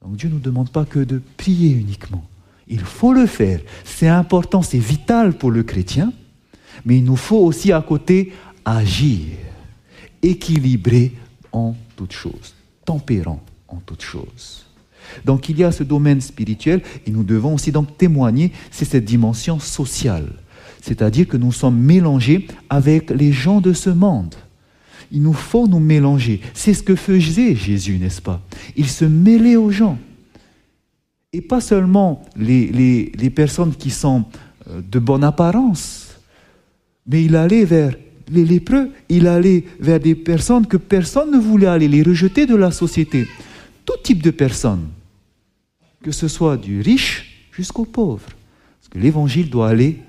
[0.02, 2.24] Donc Dieu ne nous demande pas que de prier uniquement.
[2.68, 3.62] Il faut le faire.
[3.84, 6.12] C'est important, c'est vital pour le chrétien.
[6.86, 8.34] Mais il nous faut aussi à côté
[8.66, 9.28] agir,
[10.22, 11.14] équilibré
[11.52, 14.66] en toutes choses, tempérant en toutes choses.
[15.26, 19.06] Donc il y a ce domaine spirituel et nous devons aussi donc témoigner, c'est cette
[19.06, 20.32] dimension sociale.
[20.82, 24.36] C'est-à-dire que nous sommes mélangés avec les gens de ce monde.
[25.12, 26.42] Il nous faut nous mélanger.
[26.54, 28.42] C'est ce que faisait Jésus, n'est-ce pas?
[28.76, 29.98] Il se mêlait aux gens.
[31.32, 34.26] Et pas seulement les, personnes qui sont
[34.70, 36.16] euh, de bonne apparence,
[37.08, 37.94] mais il allait vers
[38.30, 42.56] les lépreux, il allait vers des personnes que personne ne voulait aller, les rejeter de
[42.56, 43.28] la société.
[43.86, 44.88] Tout type de personnes,
[46.04, 48.28] que ce soit du riche jusqu'au pauvre.
[48.80, 50.00] Parce que l'évangile doit aller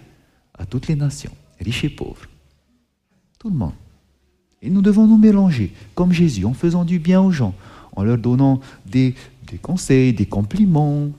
[0.56, 2.28] à toutes les nations, riches et pauvres.
[3.38, 3.72] Tout le monde.
[4.64, 7.54] Et nous devons nous mélanger, comme Jésus, en faisant du bien aux gens,
[7.94, 9.14] en leur donnant des,
[9.60, 11.10] conseils, des compliments.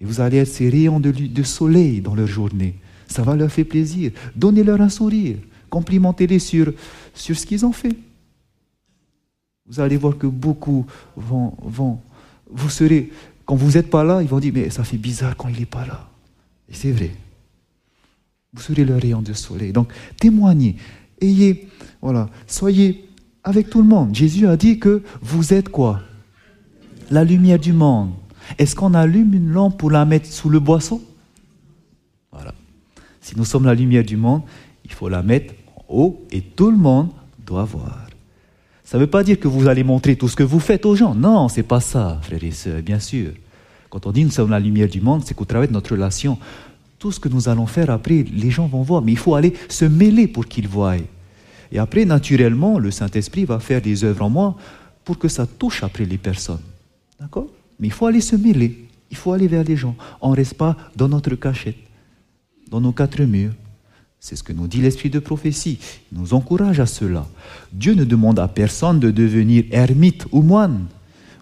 [0.00, 2.74] Et vous allez être ces rayons de, de soleil dans leur journée.
[3.06, 4.10] Ça va leur faire plaisir.
[4.34, 5.36] Donnez-leur un sourire.
[5.70, 6.72] Complimentez-les sur,
[7.14, 7.96] sur ce qu'ils ont fait.
[9.64, 10.84] Vous allez voir que beaucoup
[11.14, 12.00] vont, vont.
[12.50, 13.12] Vous serez,
[13.44, 15.66] quand vous n'êtes pas là, ils vont dire Mais ça fait bizarre quand il n'est
[15.66, 16.10] pas là.
[16.68, 17.12] Et c'est vrai.
[18.52, 19.72] Vous serez le rayon de soleil.
[19.72, 20.74] Donc, témoignez.
[21.20, 21.68] Ayez,
[22.00, 23.08] voilà, soyez
[23.44, 24.14] avec tout le monde.
[24.14, 26.00] Jésus a dit que vous êtes quoi?
[27.10, 28.10] La lumière du monde.
[28.58, 31.02] Est-ce qu'on allume une lampe pour la mettre sous le boisseau?
[33.20, 34.42] Si nous sommes la lumière du monde,
[34.84, 37.10] il faut la mettre en haut et tout le monde
[37.46, 38.08] doit voir.
[38.82, 40.96] Ça ne veut pas dire que vous allez montrer tout ce que vous faites aux
[40.96, 41.14] gens.
[41.14, 43.30] Non, c'est pas ça, frères et sœurs, bien sûr.
[43.88, 46.38] Quand on dit nous sommes la lumière du monde, c'est qu'au travers de notre relation,
[47.00, 49.02] tout ce que nous allons faire après, les gens vont voir.
[49.02, 50.96] Mais il faut aller se mêler pour qu'ils voient.
[51.72, 54.56] Et après, naturellement, le Saint-Esprit va faire des œuvres en moi
[55.04, 56.60] pour que ça touche après les personnes.
[57.18, 57.48] D'accord?
[57.80, 58.86] Mais il faut aller se mêler.
[59.10, 59.96] Il faut aller vers les gens.
[60.20, 61.78] On ne reste pas dans notre cachette
[62.70, 63.52] dans nos quatre murs.
[64.20, 65.78] C'est ce que nous dit l'esprit de prophétie.
[66.12, 67.26] Il nous encourage à cela.
[67.72, 70.86] Dieu ne demande à personne de devenir ermite ou moine,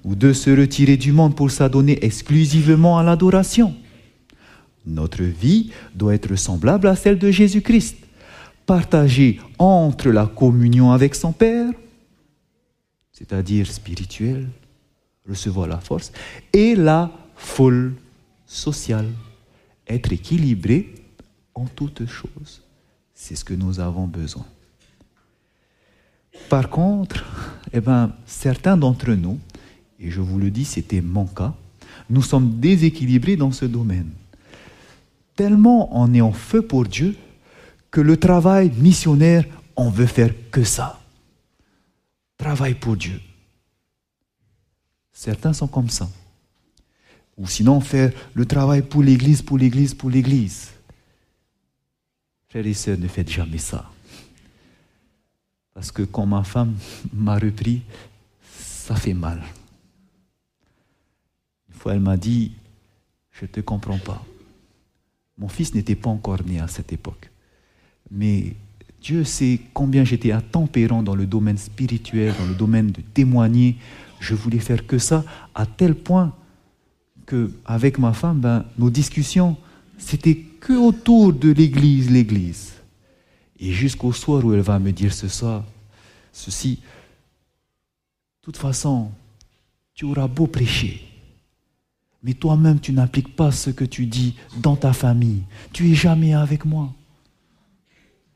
[0.05, 3.75] ou de se retirer du monde pour s'adonner exclusivement à l'adoration.
[4.89, 7.97] Notre vie doit être semblable à celle de Jésus-Christ,
[8.65, 11.71] partagée entre la communion avec son Père,
[13.13, 14.49] c'est-à-dire spirituelle,
[15.29, 16.11] recevoir la force,
[16.53, 17.95] et la foule
[18.47, 19.09] sociale,
[19.87, 20.95] être équilibré
[21.55, 22.63] en toutes choses.
[23.15, 24.47] C'est ce que nous avons besoin.
[26.49, 27.25] Par contre,
[27.73, 29.39] eh ben, certains d'entre nous,
[30.01, 31.55] et je vous le dis, c'était mon cas,
[32.09, 34.11] nous sommes déséquilibrés dans ce domaine.
[35.39, 37.17] Tellement on est en feu pour Dieu
[37.93, 39.45] que le travail missionnaire,
[39.77, 41.01] on veut faire que ça.
[42.37, 43.21] Travail pour Dieu.
[45.13, 46.11] Certains sont comme ça.
[47.37, 50.73] Ou sinon faire le travail pour l'Église, pour l'Église, pour l'Église.
[52.49, 53.89] Frères et sœurs, ne faites jamais ça.
[55.73, 56.75] Parce que quand ma femme
[57.13, 57.83] m'a repris,
[58.43, 59.41] ça fait mal.
[61.69, 62.57] Une fois, elle m'a dit,
[63.31, 64.27] je ne te comprends pas.
[65.39, 67.31] Mon fils n'était pas encore né à cette époque.
[68.11, 68.55] Mais
[69.01, 73.77] Dieu sait combien j'étais intempérant dans le domaine spirituel, dans le domaine de témoigner.
[74.21, 75.25] Je voulais faire que ça,
[75.55, 76.35] à tel point
[77.27, 79.57] que avec ma femme, ben, nos discussions,
[79.99, 82.73] c'était que autour de l'église, l'église.
[83.61, 85.65] Et jusqu'au soir où elle va me dire ce soir,
[86.33, 86.81] ceci, de
[88.43, 89.11] toute façon,
[89.95, 91.08] tu auras beau prêcher,
[92.29, 95.45] mais toi-même, tu n'appliques pas ce que tu dis dans ta famille.
[95.73, 96.93] Tu es jamais avec moi.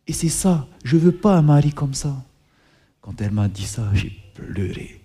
[0.07, 2.24] Et c'est ça, je veux pas un mari comme ça.
[3.03, 4.99] Quand elle m'a dit ça, j'ai pleuré.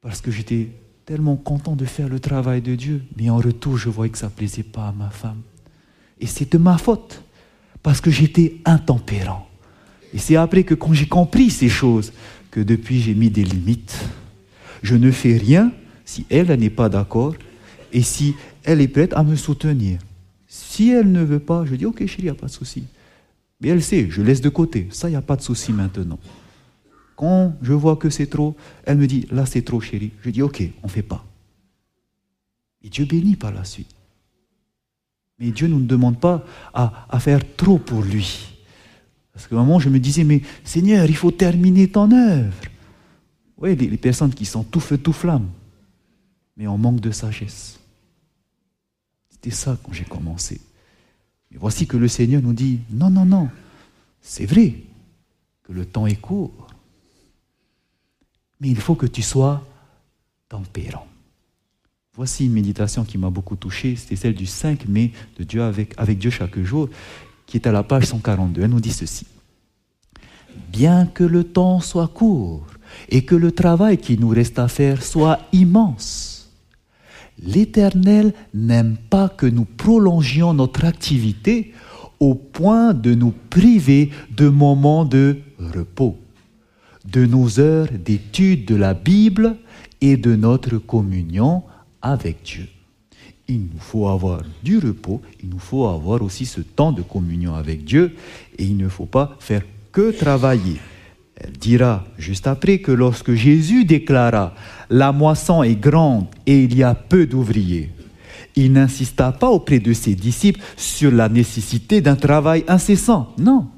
[0.00, 0.70] Parce que j'étais
[1.06, 4.30] tellement content de faire le travail de Dieu, mais en retour, je voyais que ça
[4.30, 5.42] plaisait pas à ma femme.
[6.18, 7.22] Et c'est de ma faute,
[7.84, 9.48] parce que j'étais intempérant.
[10.12, 12.12] Et c'est après que quand j'ai compris ces choses,
[12.50, 13.96] que depuis j'ai mis des limites.
[14.82, 15.70] Je ne fais rien
[16.04, 17.34] si elle, n'est pas d'accord
[17.92, 19.98] et si elle est prête à me soutenir.
[20.46, 22.84] Si elle ne veut pas, je dis ok chérie, il n'y a pas de souci.
[23.60, 24.88] Mais elle sait, je laisse de côté.
[24.90, 26.18] Ça, il n'y a pas de souci maintenant.
[27.16, 30.10] Quand je vois que c'est trop, elle me dit là c'est trop chérie.
[30.22, 31.24] Je dis ok, on ne fait pas.
[32.82, 33.94] Et Dieu bénit par la suite.
[35.38, 38.54] Mais Dieu ne nous demande pas à, faire trop pour lui.
[39.32, 42.54] Parce un moment, je me disais, mais Seigneur, il faut terminer ton œuvre.
[43.56, 45.48] Oui, les, les personnes qui sont tout feu, tout flamme,
[46.56, 47.78] mais on manque de sagesse.
[49.30, 50.60] C'était ça quand j'ai commencé.
[51.50, 53.48] Mais voici que le Seigneur nous dit, non, non, non,
[54.20, 54.74] c'est vrai
[55.62, 56.68] que le temps est court,
[58.60, 59.66] mais il faut que tu sois
[60.48, 61.06] tempérant.
[62.14, 65.94] Voici une méditation qui m'a beaucoup touché, c'était celle du 5 mai de Dieu avec,
[65.96, 66.88] avec Dieu chaque jour
[67.46, 68.62] qui est à la page 142.
[68.62, 69.26] Elle nous dit ceci.
[70.68, 72.66] Bien que le temps soit court
[73.08, 76.33] et que le travail qui nous reste à faire soit immense,
[77.42, 81.72] l'Éternel n'aime pas que nous prolongions notre activité
[82.20, 86.16] au point de nous priver de moments de repos,
[87.04, 89.56] de nos heures d'étude de la Bible
[90.00, 91.62] et de notre communion
[92.00, 92.68] avec Dieu
[93.48, 97.54] il nous faut avoir du repos, il nous faut avoir aussi ce temps de communion
[97.54, 98.14] avec Dieu,
[98.58, 99.62] et il ne faut pas faire
[99.92, 100.78] que travailler.
[101.36, 104.54] Elle dira juste après que lorsque Jésus déclara
[104.88, 107.90] La moisson est grande et il y a peu d'ouvriers,
[108.56, 113.34] il n'insista pas auprès de ses disciples sur la nécessité d'un travail incessant.
[113.38, 113.68] Non.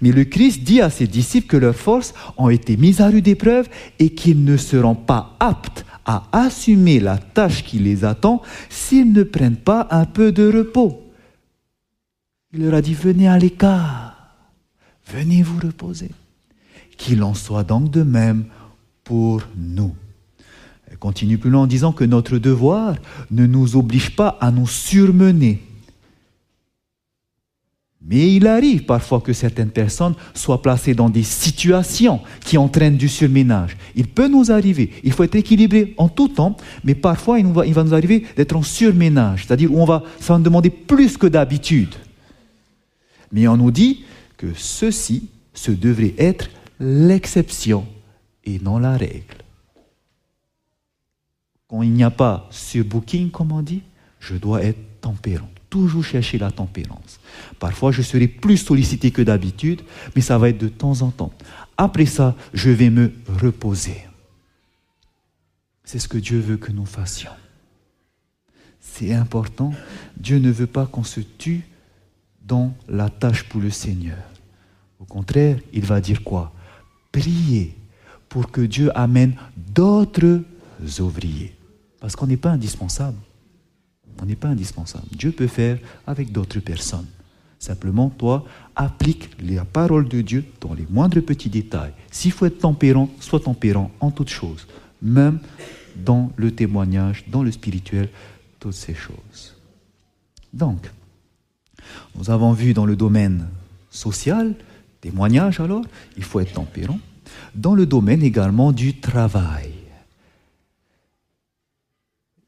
[0.00, 3.28] Mais le Christ dit à ses disciples que leurs forces ont été mises à rude
[3.28, 3.68] épreuve
[3.98, 9.22] et qu'ils ne seront pas aptes à assumer la tâche qui les attend s'ils ne
[9.22, 11.04] prennent pas un peu de repos.
[12.52, 14.34] Il leur a dit, venez à l'écart,
[15.12, 16.10] venez vous reposer.
[16.98, 18.44] Qu'il en soit donc de même
[19.04, 19.94] pour nous.
[20.90, 22.96] Elle continue plus loin en disant que notre devoir
[23.30, 25.62] ne nous oblige pas à nous surmener
[28.08, 33.08] mais il arrive parfois que certaines personnes soient placées dans des situations qui entraînent du
[33.08, 33.76] surménage.
[33.96, 34.92] Il peut nous arriver.
[35.04, 38.62] Il faut être équilibré en tout temps, mais parfois il, va, nous arriver d'être en
[38.62, 41.94] surménage, c'est-à-dire où on va, ça va nous demander plus que d'habitude.
[43.30, 44.04] Mais on nous dit
[44.38, 46.48] que ceci, ce devrait être
[46.80, 47.86] l'exception
[48.44, 49.44] et non la règle.
[51.68, 53.82] Quand il n'y a pas surbooking, comme on dit,
[54.20, 57.20] je dois être tempérant toujours chercher la tempérance.
[57.58, 59.82] Parfois, je serai plus sollicité que d'habitude,
[60.14, 61.32] mais ça va être de temps en temps.
[61.76, 64.06] Après ça, je vais me reposer.
[65.84, 67.30] C'est ce que Dieu veut que nous fassions.
[68.80, 69.72] C'est important.
[70.16, 71.62] Dieu ne veut pas qu'on se tue
[72.42, 74.18] dans la tâche pour le Seigneur.
[74.98, 76.52] Au contraire, il va dire quoi?
[77.18, 77.74] Priez
[78.28, 80.42] pour que Dieu amène d'autres
[81.00, 81.52] ouvriers.
[81.98, 83.18] Parce qu'on n'est pas indispensable.
[84.22, 85.06] On n'est pas indispensable.
[85.10, 87.06] Dieu peut faire avec d'autres personnes.
[87.58, 88.44] Simplement, toi,
[88.76, 91.92] applique la parole de Dieu dans les moindres petits détails.
[92.12, 94.68] S'il faut être tempérant, sois tempérant en toutes choses,
[95.02, 95.40] même
[95.96, 98.10] dans le témoignage, dans le spirituel,
[98.60, 99.56] toutes ces choses.
[100.52, 100.88] Donc,
[102.14, 103.48] nous avons vu dans le domaine
[103.90, 104.54] social,
[105.00, 105.84] témoignage alors,
[106.16, 107.00] il faut être tempérant.
[107.58, 109.72] Dans le domaine également du travail,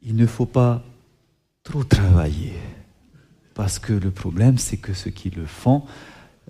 [0.03, 0.85] il ne faut pas
[1.65, 2.53] trop travailler.
[3.55, 5.83] Parce que le problème, c'est que ceux qui le font,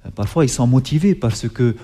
[0.04, 1.74] euh, parfois ils sont motivés parce que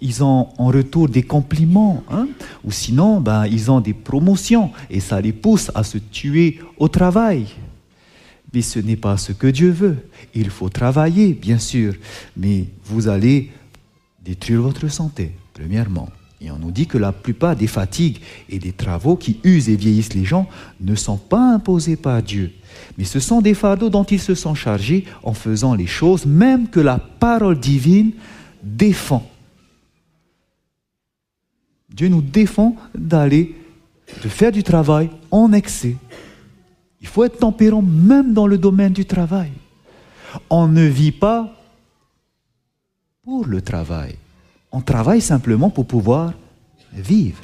[0.00, 2.26] ils ont en retour des compliments, hein,
[2.64, 6.88] ou sinon, ben, ils ont des promotions, et ça les pousse à se tuer au
[6.88, 7.48] travail.
[8.54, 9.98] Mais ce n'est pas ce que Dieu veut.
[10.34, 11.92] Il faut travailler, bien sûr,
[12.34, 13.50] mais vous allez
[14.24, 16.08] détruire votre santé, premièrement.
[16.40, 19.76] Et on nous dit que la plupart des fatigues et des travaux qui usent et
[19.76, 20.48] vieillissent les gens
[20.80, 22.52] ne sont pas imposés par Dieu,
[22.98, 26.68] mais ce sont des fardeaux dont ils se sont chargés en faisant les choses même
[26.68, 28.12] que la parole divine
[28.62, 29.28] défend.
[31.88, 33.54] Dieu nous défend d'aller,
[34.24, 35.96] de faire du travail en excès.
[37.00, 39.52] Il faut être tempérant même dans le domaine du travail.
[40.50, 41.52] On ne vit pas
[43.22, 44.16] pour le travail.
[44.72, 46.32] On travaille simplement pour pouvoir
[46.92, 47.42] vivre.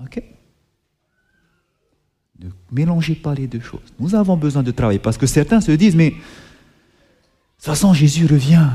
[0.00, 0.22] OK?
[2.70, 3.92] Mélangez pas les deux choses.
[3.98, 8.26] Nous avons besoin de travailler parce que certains se disent, mais de toute façon, Jésus
[8.26, 8.68] revient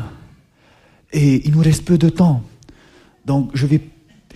[1.12, 2.44] et il nous reste peu de temps.
[3.26, 3.82] Donc, je n'ai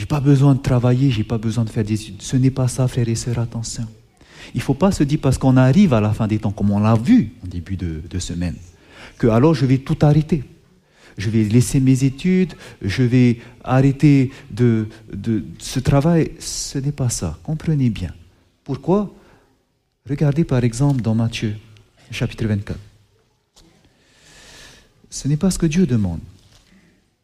[0.08, 2.22] pas besoin de travailler, je n'ai pas besoin de faire des études.
[2.22, 3.88] Ce n'est pas ça, frères et sœurs, attention.
[4.54, 6.72] Il ne faut pas se dire parce qu'on arrive à la fin des temps, comme
[6.72, 8.56] on l'a vu en début de semaine,
[9.18, 10.44] que alors je vais tout arrêter
[11.18, 14.88] je vais laisser mes études, je vais arrêter de,
[15.60, 16.32] ce travail.
[16.40, 17.40] Ce n'est pas ça.
[17.44, 18.14] Comprenez bien.
[18.64, 19.14] Pourquoi?
[20.10, 21.56] Regardez par exemple dans Matthieu,
[22.10, 22.80] chapitre 24.
[25.10, 26.20] Ce n'est pas ce que Dieu demande.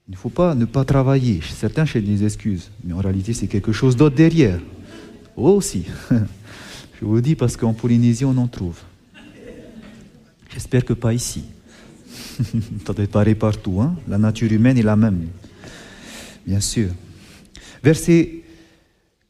[0.07, 1.41] Il ne faut pas ne pas travailler.
[1.41, 4.59] Certains cherchent des excuses, mais en réalité c'est quelque chose d'autre derrière.
[5.35, 5.85] Oh aussi.
[6.99, 8.79] Je vous le dis parce qu'en Polynésie on en trouve.
[10.49, 11.43] J'espère que pas ici.
[12.85, 13.81] Ça pareil partout.
[13.81, 13.95] Hein?
[14.07, 15.27] La nature humaine est la même.
[16.45, 16.89] Bien sûr.
[17.83, 18.43] Verset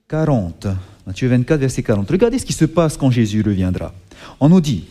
[0.07, 0.67] 40.
[1.05, 2.09] Matthieu 24, verset 40.
[2.09, 3.93] Regardez ce qui se passe quand Jésus reviendra.
[4.39, 4.85] On nous dit,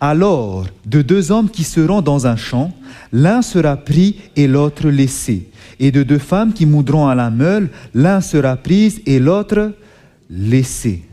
[0.00, 2.72] alors de deux hommes qui seront dans un champ,
[3.12, 5.50] l'un sera pris et l'autre laissé.
[5.80, 9.74] Et de deux femmes qui moudront à la meule, l'un sera pris et l'autre
[10.30, 11.04] laissé.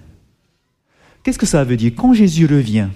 [1.24, 1.94] Qu'est-ce que ça veut dire?
[1.96, 2.88] Quand Jésus revient,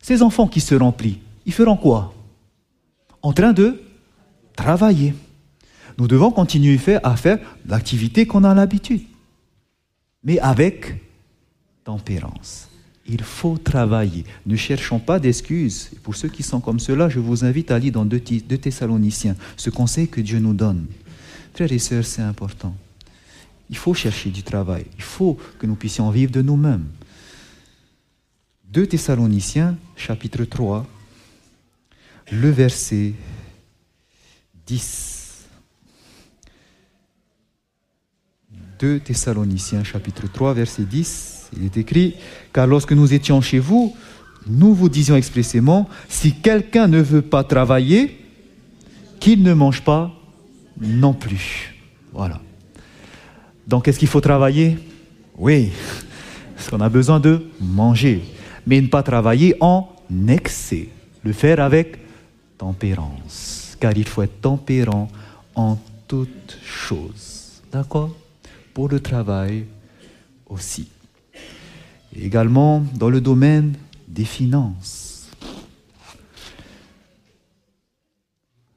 [0.00, 2.12] ces enfants qui seront pris, ils feront quoi?
[3.22, 3.80] En train de
[4.54, 5.14] travailler.
[5.96, 9.02] Nous devons continuer à faire l'activité qu'on a l'habitude,
[10.22, 11.02] mais avec
[11.84, 12.68] tempérance.
[13.08, 14.24] Il faut travailler.
[14.44, 15.90] Ne cherchons pas d'excuses.
[16.02, 19.70] Pour ceux qui sont comme cela, je vous invite à lire dans 2 Thessaloniciens ce
[19.70, 20.86] conseil que Dieu nous donne.
[21.54, 22.74] Frères et sœurs, c'est important.
[23.70, 24.86] Il faut chercher du travail.
[24.96, 26.86] Il faut que nous puissions vivre de nous-mêmes.
[28.72, 30.84] 2 Thessaloniciens, chapitre 3,
[32.30, 33.12] le verset
[34.66, 35.46] 10.
[38.78, 42.16] 2 Thessaloniciens chapitre 3 verset 10, il est écrit,
[42.52, 43.96] car lorsque nous étions chez vous,
[44.46, 48.18] nous vous disions expressément, si quelqu'un ne veut pas travailler,
[49.18, 50.12] qu'il ne mange pas
[50.78, 51.74] non plus.
[52.12, 52.40] Voilà.
[53.66, 54.78] Donc est-ce qu'il faut travailler?
[55.38, 55.70] Oui,
[56.54, 58.22] parce qu'on a besoin de manger,
[58.66, 59.88] mais ne pas travailler en
[60.28, 60.88] excès,
[61.24, 61.98] le faire avec
[62.58, 65.08] tempérance, car il faut être tempérant
[65.54, 65.78] en
[66.08, 67.62] toutes choses.
[67.72, 68.14] D'accord?
[68.74, 69.66] Pour le travail
[70.48, 70.88] aussi.
[72.14, 73.74] Également dans le domaine
[74.08, 75.28] des finances.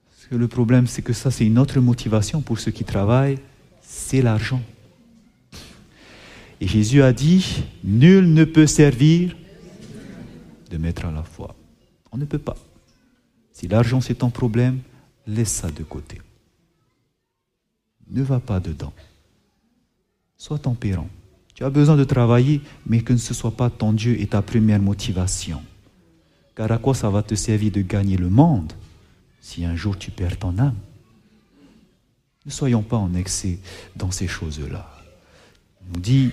[0.09, 3.39] Parce que le problème, c'est que ça, c'est une autre motivation pour ceux qui travaillent,
[3.81, 4.61] c'est l'argent.
[6.61, 9.35] Et Jésus a dit, nul ne peut servir
[10.69, 11.55] de mettre à la foi.
[12.11, 12.57] On ne peut pas.
[13.59, 14.79] Si l'argent c'est ton problème,
[15.27, 16.21] laisse ça de côté.
[18.09, 18.93] Ne va pas dedans.
[20.37, 21.09] Sois tempérant.
[21.55, 24.41] Tu as besoin de travailler, mais que ce ne soit pas ton Dieu et ta
[24.41, 25.61] première motivation.
[26.55, 28.71] Car à quoi ça va te servir de gagner le monde
[29.41, 30.77] si un jour tu perds ton âme?
[32.45, 33.59] Ne soyons pas en excès
[33.93, 34.89] dans ces choses-là.
[35.93, 36.31] On dit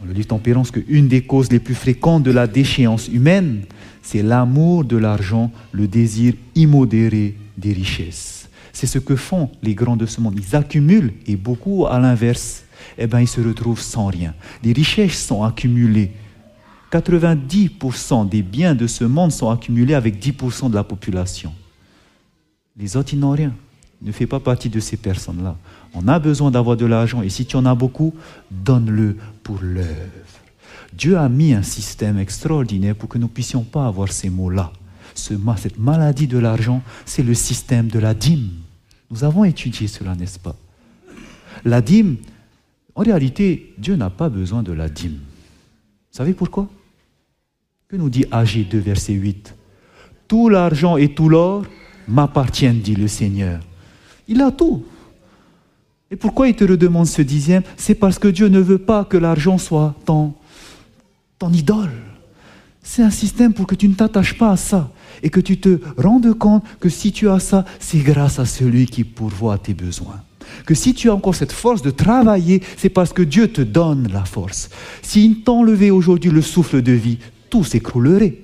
[0.00, 3.62] dans le livre Tempérance qu'une des causes les plus fréquentes de la déchéance humaine,
[4.02, 8.48] c'est l'amour de l'argent, le désir immodéré des richesses.
[8.72, 10.38] C'est ce que font les grands de ce monde.
[10.38, 12.64] Ils accumulent et beaucoup, à l'inverse,
[12.96, 14.34] eh ben, ils se retrouvent sans rien.
[14.62, 16.12] Les richesses sont accumulées.
[16.92, 21.52] 90% des biens de ce monde sont accumulés avec 10% de la population.
[22.76, 23.52] Les autres, ils n'ont rien.
[24.00, 25.56] Ne fais pas partie de ces personnes-là.
[25.94, 28.14] On a besoin d'avoir de l'argent et si tu en as beaucoup,
[28.50, 29.88] donne-le pour l'œuvre.
[30.92, 34.72] Dieu a mis un système extraordinaire pour que nous puissions pas avoir ces mots-là.
[35.14, 38.50] cette maladie de l'argent, c'est le système de la dîme.
[39.10, 40.56] Nous avons étudié cela, n'est-ce pas?
[41.64, 42.16] La dîme,
[42.94, 45.18] en réalité, Dieu n'a pas besoin de la dîme.
[46.12, 46.68] Vous savez pourquoi?
[47.88, 49.54] Que nous dit AG 2, verset 8
[50.26, 51.64] Tout l'argent et tout l'or
[52.06, 53.60] m'appartiennent, dit le Seigneur.
[54.28, 54.84] Il a tout.
[56.10, 57.62] Et pourquoi il te redemande ce dixième?
[57.76, 60.34] C'est parce que Dieu ne veut pas que l'argent soit ton
[61.38, 61.92] ton idole.
[62.82, 64.90] C'est un système pour que tu ne t'attaches pas à ça
[65.22, 68.86] et que tu te rendes compte que si tu as ça, c'est grâce à celui
[68.86, 70.22] qui pourvoit tes besoins.
[70.64, 74.08] Que si tu as encore cette force de travailler, c'est parce que Dieu te donne
[74.10, 74.70] la force.
[75.02, 77.18] S'il t'enlevait aujourd'hui le souffle de vie,
[77.50, 78.38] tout s'écroulerait.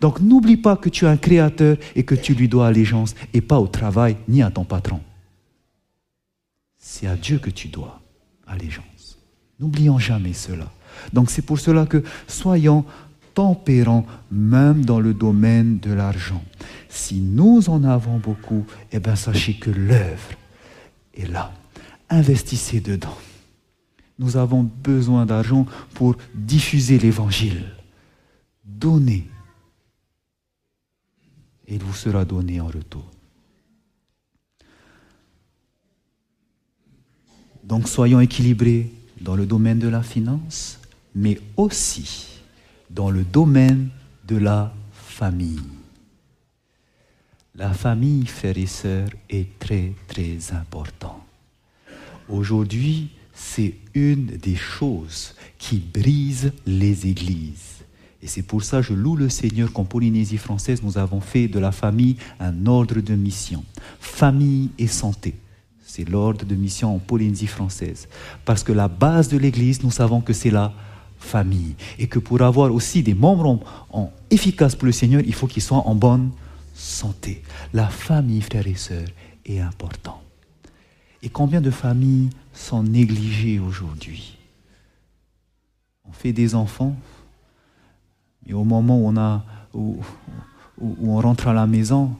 [0.00, 3.40] Donc n'oublie pas que tu as un créateur et que tu lui dois allégeance et
[3.40, 5.00] pas au travail ni à ton patron.
[6.78, 8.00] C'est à Dieu que tu dois
[8.46, 9.18] allégeance.
[9.58, 10.70] N'oublions jamais cela.
[11.12, 12.84] Donc c'est pour cela que soyons
[13.34, 16.42] tempérants même dans le domaine de l'argent.
[16.88, 20.30] Si nous en avons beaucoup, eh bien sachez que l'œuvre
[21.14, 21.52] est là.
[22.08, 23.16] Investissez dedans.
[24.18, 27.64] Nous avons besoin d'argent pour diffuser l'évangile.
[28.64, 29.26] Donnez.
[31.66, 33.04] Et il vous sera donné en retour.
[37.62, 40.78] Donc soyons équilibrés dans le domaine de la finance,
[41.14, 42.40] mais aussi
[42.90, 43.88] dans le domaine
[44.26, 45.62] de la famille.
[47.54, 51.24] La famille, frères et sœurs, est très très important.
[52.28, 57.73] Aujourd'hui, c'est une des choses qui brise les églises.
[58.24, 61.46] Et c'est pour ça que je loue le Seigneur qu'en Polynésie française, nous avons fait
[61.46, 63.62] de la famille un ordre de mission.
[64.00, 65.34] Famille et santé.
[65.82, 68.08] C'est l'ordre de mission en Polynésie française.
[68.46, 70.72] Parce que la base de l'Église, nous savons que c'est la
[71.18, 71.74] famille.
[71.98, 73.60] Et que pour avoir aussi des membres
[74.30, 76.30] efficaces pour le Seigneur, il faut qu'ils soient en bonne
[76.72, 77.42] santé.
[77.74, 79.08] La famille, frères et sœurs,
[79.44, 80.22] est importante.
[81.22, 84.38] Et combien de familles sont négligées aujourd'hui?
[86.08, 86.96] On fait des enfants,
[88.46, 89.98] et au moment où on, a, où,
[90.78, 92.16] on rentre à la maison,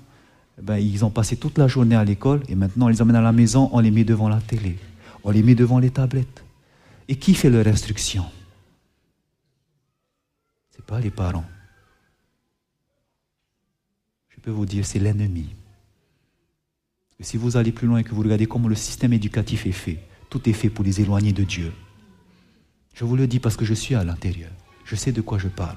[0.58, 3.16] eh ben, ils ont passé toute la journée à l'école et maintenant on les emmène
[3.16, 4.78] à la maison, on les met devant la télé,
[5.22, 6.44] on les met devant les tablettes.
[7.08, 8.24] Et qui fait leur instruction?
[10.70, 11.44] Ce n'est pas les parents.
[14.30, 15.54] Je peux vous dire, c'est l'ennemi.
[17.20, 20.00] Si vous allez plus loin et que vous regardez comment le système éducatif est fait,
[20.28, 21.72] tout est fait pour les éloigner de Dieu.
[22.92, 24.50] Je vous le dis parce que je suis à l'intérieur.
[24.84, 25.76] Je sais de quoi je parle.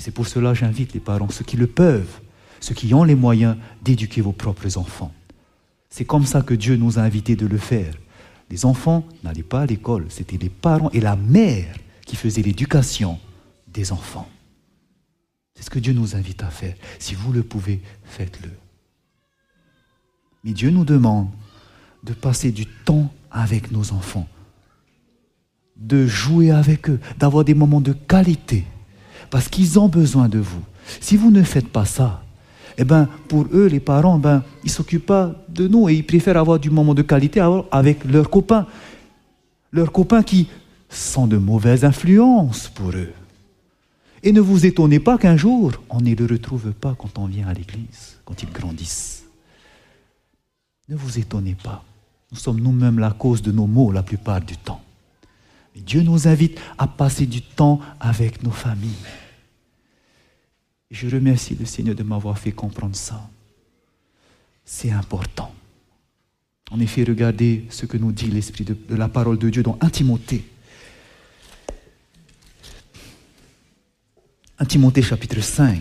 [0.00, 2.20] Et c'est pour cela que j'invite les parents, ceux qui le peuvent,
[2.58, 5.12] ceux qui ont les moyens d'éduquer vos propres enfants.
[5.90, 7.92] C'est comme ça que Dieu nous a invités de le faire.
[8.48, 11.76] Les enfants n'allaient pas à l'école, c'était les parents et la mère
[12.06, 13.18] qui faisaient l'éducation
[13.68, 14.26] des enfants.
[15.54, 16.76] C'est ce que Dieu nous invite à faire.
[16.98, 18.48] Si vous le pouvez, faites-le.
[20.44, 21.28] Mais Dieu nous demande
[22.04, 24.26] de passer du temps avec nos enfants,
[25.76, 28.64] de jouer avec eux, d'avoir des moments de qualité,
[29.30, 30.62] parce qu'ils ont besoin de vous.
[31.00, 32.22] Si vous ne faites pas ça,
[32.76, 36.06] eh ben, pour eux, les parents, ben, ils ne s'occupent pas de nous et ils
[36.06, 38.66] préfèrent avoir du moment de qualité avec leurs copains.
[39.72, 40.48] Leurs copains qui
[40.88, 43.12] sont de mauvaises influences pour eux.
[44.22, 47.48] Et ne vous étonnez pas qu'un jour, on ne le retrouve pas quand on vient
[47.48, 49.24] à l'église, quand ils grandissent.
[50.88, 51.84] Ne vous étonnez pas.
[52.32, 54.82] Nous sommes nous-mêmes la cause de nos maux la plupart du temps.
[55.76, 58.90] Dieu nous invite à passer du temps avec nos familles.
[60.90, 63.28] Je remercie le Seigneur de m'avoir fait comprendre ça.
[64.64, 65.54] C'est important.
[66.70, 69.90] En effet, regardez ce que nous dit l'Esprit de, la parole de Dieu dans 1
[69.90, 70.44] Timothée.
[74.58, 75.80] 1 Timothée chapitre 5,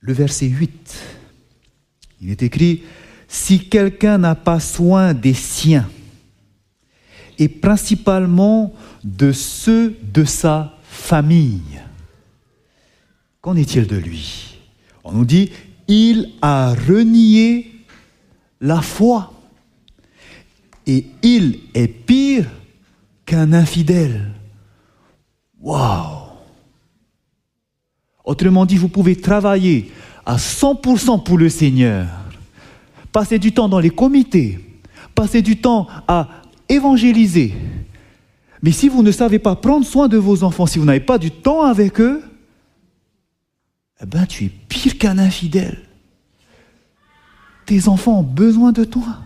[0.00, 1.04] le verset 8.
[2.20, 2.82] Il est écrit,
[3.26, 5.88] si quelqu'un n'a pas soin des siens,
[7.38, 8.72] et principalement
[9.04, 11.80] de ceux de sa famille,
[13.40, 14.58] Qu'en est-il de lui?
[15.04, 15.50] On nous dit,
[15.86, 17.72] il a renié
[18.60, 19.32] la foi.
[20.86, 22.46] Et il est pire
[23.24, 24.32] qu'un infidèle.
[25.60, 26.28] Waouh!
[28.24, 29.92] Autrement dit, vous pouvez travailler
[30.26, 32.06] à 100% pour le Seigneur,
[33.12, 34.58] passer du temps dans les comités,
[35.14, 36.28] passer du temps à
[36.68, 37.54] évangéliser.
[38.62, 41.18] Mais si vous ne savez pas prendre soin de vos enfants, si vous n'avez pas
[41.18, 42.22] du temps avec eux,
[44.02, 45.78] eh ben, tu es pire qu'un infidèle.
[47.66, 49.18] Tes enfants ont besoin de toi.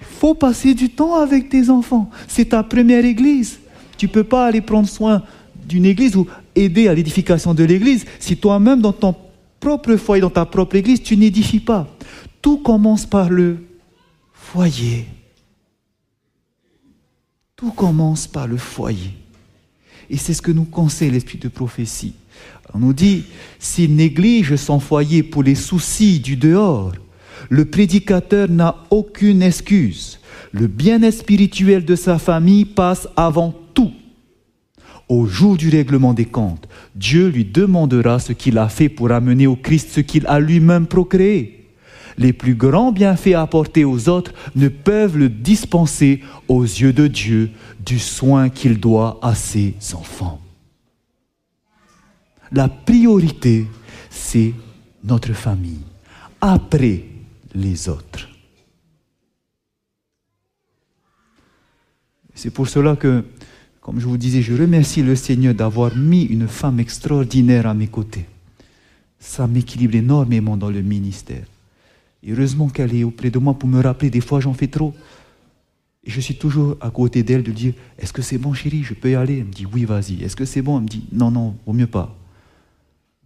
[0.00, 2.10] Il faut passer du temps avec tes enfants.
[2.26, 3.60] C'est ta première église.
[3.96, 5.22] Tu ne peux pas aller prendre soin
[5.66, 9.14] d'une église ou aider à l'édification de l'église si toi-même, dans ton
[9.60, 11.86] propre foyer, dans ta propre église, tu n'édifies pas.
[12.42, 13.58] Tout commence par le
[14.32, 15.06] foyer.
[17.60, 19.12] Tout commence par le foyer.
[20.08, 22.14] Et c'est ce que nous conseille l'esprit de prophétie.
[22.72, 23.24] On nous dit,
[23.58, 26.92] s'il néglige son foyer pour les soucis du dehors,
[27.50, 30.20] le prédicateur n'a aucune excuse.
[30.52, 33.92] Le bien-être spirituel de sa famille passe avant tout.
[35.10, 39.46] Au jour du règlement des comptes, Dieu lui demandera ce qu'il a fait pour amener
[39.46, 41.59] au Christ ce qu'il a lui-même procréé.
[42.20, 47.50] Les plus grands bienfaits apportés aux autres ne peuvent le dispenser aux yeux de Dieu
[47.84, 50.38] du soin qu'il doit à ses enfants.
[52.52, 53.66] La priorité,
[54.10, 54.52] c'est
[55.02, 55.80] notre famille,
[56.42, 57.04] après
[57.54, 58.28] les autres.
[62.34, 63.24] C'est pour cela que,
[63.80, 67.88] comme je vous disais, je remercie le Seigneur d'avoir mis une femme extraordinaire à mes
[67.88, 68.26] côtés.
[69.18, 71.44] Ça m'équilibre énormément dans le ministère.
[72.28, 74.94] Heureusement qu'elle est auprès de moi pour me rappeler, des fois j'en fais trop.
[76.04, 78.94] Et je suis toujours à côté d'elle de dire Est-ce que c'est bon, chérie Je
[78.94, 79.38] peux y aller?
[79.38, 80.22] Elle me dit Oui, vas-y.
[80.22, 80.78] Est-ce que c'est bon?
[80.78, 82.16] Elle me dit Non, non, vaut mieux pas.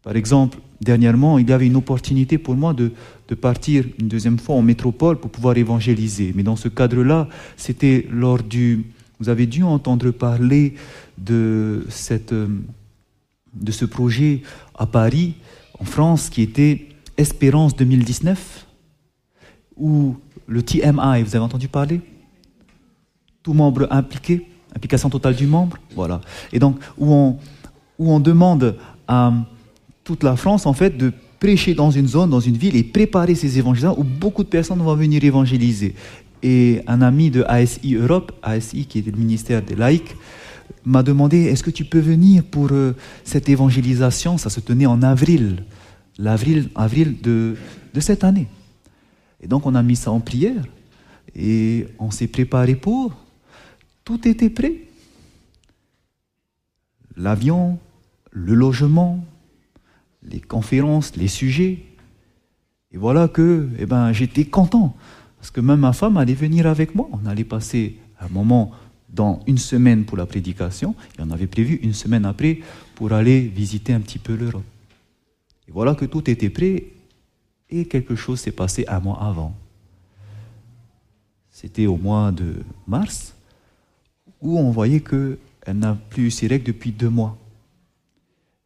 [0.03, 2.93] Par exemple, dernièrement, il y avait une opportunité pour moi de,
[3.29, 6.33] de, partir une deuxième fois en métropole pour pouvoir évangéliser.
[6.35, 8.85] Mais dans ce cadre-là, c'était lors du.
[9.21, 10.75] Vous avez dû entendre parler
[11.17, 14.43] de, cette, de ce projet
[14.75, 15.35] à Paris,
[15.79, 18.67] en France, qui était Espérance 2019,
[19.77, 20.17] où
[20.47, 22.01] le TMI, vous avez entendu parler?
[23.43, 26.21] Tout membre impliqué, implication totale du membre, voilà.
[26.53, 27.39] Et donc, où on,
[27.99, 29.33] où on demande à
[30.03, 33.35] toute la France, en fait, de prêcher dans une zone, dans une ville et préparer
[33.35, 35.95] ces évangélisants où beaucoup de personnes vont venir évangéliser.
[36.43, 40.17] Et un ami de ASI Europe, ASI qui est le ministère des laïcs,
[40.85, 42.95] m'a demandé est-ce que tu peux venir pour euh,
[43.25, 44.39] cette évangélisation?
[44.39, 45.65] Ça se tenait en avril,
[46.19, 47.57] l'avril avril de,
[47.93, 48.47] de cette année.
[49.45, 50.65] Et donc on a mis ça en prière
[51.37, 53.15] et on s'est préparé pour.
[54.03, 54.75] Tout était prêt.
[57.17, 57.79] L'avion,
[58.31, 59.23] le logement,
[60.23, 61.85] les conférences, les sujets.
[62.91, 64.97] Et voilà que eh ben, j'étais content.
[65.39, 67.09] Parce que même ma femme allait venir avec moi.
[67.13, 68.73] On allait passer un moment
[69.11, 70.95] dans une semaine pour la prédication.
[71.19, 72.61] Et on avait prévu une semaine après
[72.95, 74.65] pour aller visiter un petit peu l'Europe.
[75.69, 76.94] Et voilà que tout était prêt.
[77.71, 79.55] Et quelque chose s'est passé un mois avant.
[81.51, 83.35] C'était au mois de mars,
[84.41, 85.39] où on voyait qu'elle
[85.79, 87.39] n'a plus eu ses règles depuis deux mois.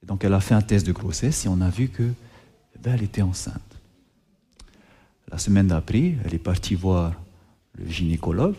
[0.05, 2.95] Donc elle a fait un test de grossesse et on a vu que eh ben,
[2.95, 3.61] elle était enceinte.
[5.31, 7.13] La semaine d'après, elle est partie voir
[7.75, 8.55] le gynécologue,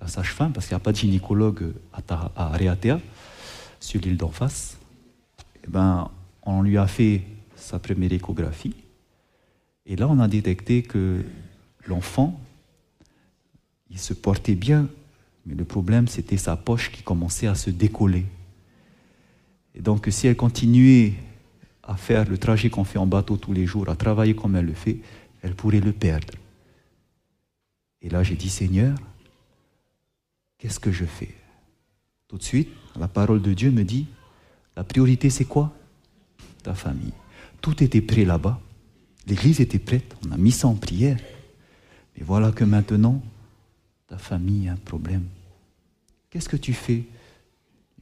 [0.00, 2.58] la sage-femme, parce qu'il n'y a pas de gynécologue à, à
[3.78, 4.76] sur l'île d'en face.
[5.64, 6.10] Eh ben,
[6.42, 7.22] on lui a fait
[7.54, 8.74] sa première échographie.
[9.86, 11.24] Et là, on a détecté que
[11.86, 12.40] l'enfant,
[13.90, 14.88] il se portait bien,
[15.46, 18.26] mais le problème, c'était sa poche qui commençait à se décoller.
[19.74, 21.14] Et donc, si elle continuait
[21.82, 24.66] à faire le trajet qu'on fait en bateau tous les jours, à travailler comme elle
[24.66, 24.98] le fait,
[25.42, 26.34] elle pourrait le perdre.
[28.02, 28.96] Et là, j'ai dit, Seigneur,
[30.58, 31.34] qu'est-ce que je fais?
[32.28, 32.68] Tout de suite,
[32.98, 34.06] la parole de Dieu me dit,
[34.76, 35.74] la priorité, c'est quoi?
[36.62, 37.12] Ta famille.
[37.60, 38.60] Tout était prêt là-bas.
[39.30, 40.16] L'église était prête.
[40.26, 41.16] On a mis ça en prière.
[42.16, 43.22] Mais voilà que maintenant,
[44.08, 45.22] ta famille a un problème.
[46.30, 47.04] Qu'est-ce que tu fais?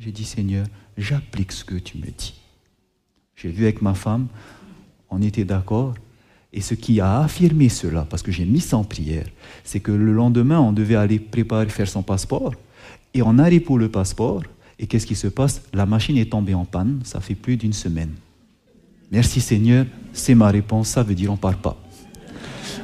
[0.00, 0.66] J'ai dit, Seigneur,
[0.96, 2.34] j'applique ce que tu me dis.
[3.36, 4.28] J'ai vu avec ma femme,
[5.10, 5.94] on était d'accord,
[6.52, 9.26] et ce qui a affirmé cela, parce que j'ai mis ça en prière,
[9.64, 12.54] c'est que le lendemain, on devait aller préparer, faire son passeport,
[13.12, 14.44] et on arrive pour le passeport,
[14.78, 15.60] et qu'est-ce qui se passe?
[15.74, 18.14] La machine est tombée en panne, ça fait plus d'une semaine.
[19.10, 21.76] Merci Seigneur, c'est ma réponse, ça veut dire on ne part pas.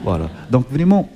[0.02, 0.30] Voilà.
[0.50, 1.10] Donc vraiment,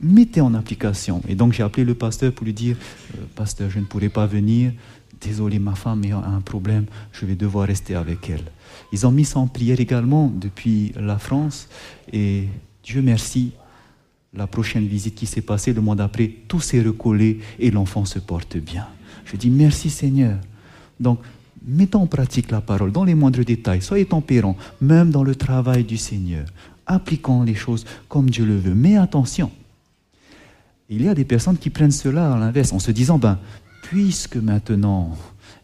[0.00, 1.22] mettez en application.
[1.28, 2.76] Et donc j'ai appelé le pasteur pour lui dire,
[3.14, 4.72] euh, pasteur, je ne pourrai pas venir,
[5.20, 8.44] désolé, ma femme a un problème, je vais devoir rester avec elle.
[8.92, 11.68] Ils ont mis ça en prière également depuis la France
[12.12, 12.48] et
[12.82, 13.52] Dieu merci,
[14.34, 18.18] la prochaine visite qui s'est passée le mois d'après, tout s'est recollé et l'enfant se
[18.18, 18.86] porte bien.
[19.24, 20.38] Je dis merci Seigneur.
[21.00, 21.18] Donc,
[21.66, 25.84] mettons en pratique la parole dans les moindres détails, soyez tempérants, même dans le travail
[25.84, 26.46] du Seigneur.
[26.86, 28.74] Appliquons les choses comme Dieu le veut.
[28.74, 29.50] Mais attention,
[30.88, 33.38] il y a des personnes qui prennent cela à l'inverse en se disant, ben,
[33.82, 35.16] puisque maintenant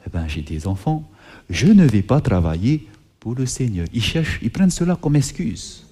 [0.07, 1.09] eh ben, j'ai des enfants,
[1.49, 2.89] je ne vais pas travailler
[3.21, 3.87] pour le Seigneur.
[3.93, 5.87] Ils cherchent, ils prennent cela comme excuse.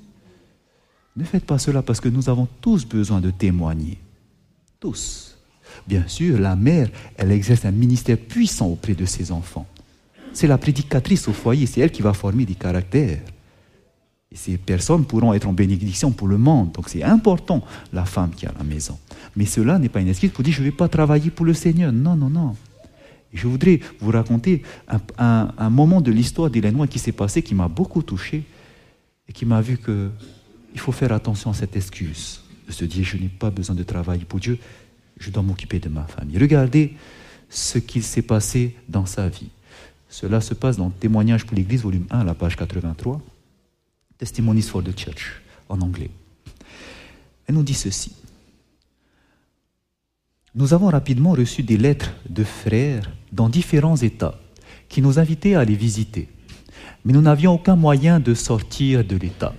[1.17, 3.99] Ne faites pas cela parce que nous avons tous besoin de témoigner.
[4.81, 5.39] Tous.
[5.87, 9.67] Bien sûr, la mère, elle exerce un ministère puissant auprès de ses enfants.
[10.33, 13.21] C'est la prédicatrice au foyer, c'est elle qui va former des caractères.
[14.33, 16.71] Et ces personnes pourront être en bénédiction pour le monde.
[16.73, 18.97] Donc c'est important, la femme qui à la maison.
[19.35, 21.55] Mais cela n'est pas une excuse pour dire je ne vais pas travailler pour le
[21.55, 21.93] Seigneur.
[21.93, 22.57] Non, non, non.
[23.33, 24.63] je voudrais vous raconter
[25.19, 28.45] un, moment de l'histoire d'Hélène qui s'est passé, qui m'a beaucoup touché
[29.29, 30.11] et qui m'a vu que
[30.73, 33.83] il faut faire attention à cette excuse de se dire je n'ai pas besoin de
[33.83, 34.59] travailler pour Dieu,
[35.19, 36.39] je dois m'occuper de ma famille.
[36.39, 36.95] Regardez
[37.49, 39.51] ce qu'il s'est passé dans sa vie.
[40.11, 43.23] Cela se passe dans Témoignage pour l'Église, volume 1, la page 83.
[44.19, 46.11] Testimonies for the Church en anglais.
[47.47, 48.13] Elle nous dit ceci.
[50.57, 54.35] Nous avons rapidement reçu des lettres de frères dans différents États
[54.89, 56.29] qui nous invitaient à les visiter,
[57.05, 59.55] mais nous n'avions aucun moyen de sortir de l'État.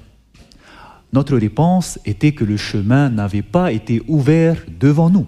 [1.14, 5.28] Notre réponse était que le chemin n'avait pas été ouvert devant nous.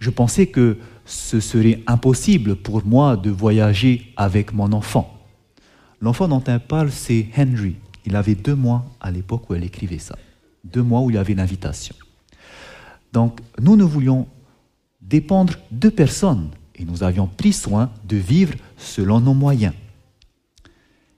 [0.00, 0.76] Je pensais que
[1.06, 5.12] ce serait impossible pour moi de voyager avec mon enfant.
[6.00, 7.76] L'enfant dont elle parle, c'est Henry.
[8.04, 10.16] Il avait deux mois à l'époque où elle écrivait ça.
[10.64, 11.94] Deux mois où il y avait l'invitation.
[13.12, 14.26] Donc, nous ne voulions
[15.00, 19.74] dépendre de personne et nous avions pris soin de vivre selon nos moyens.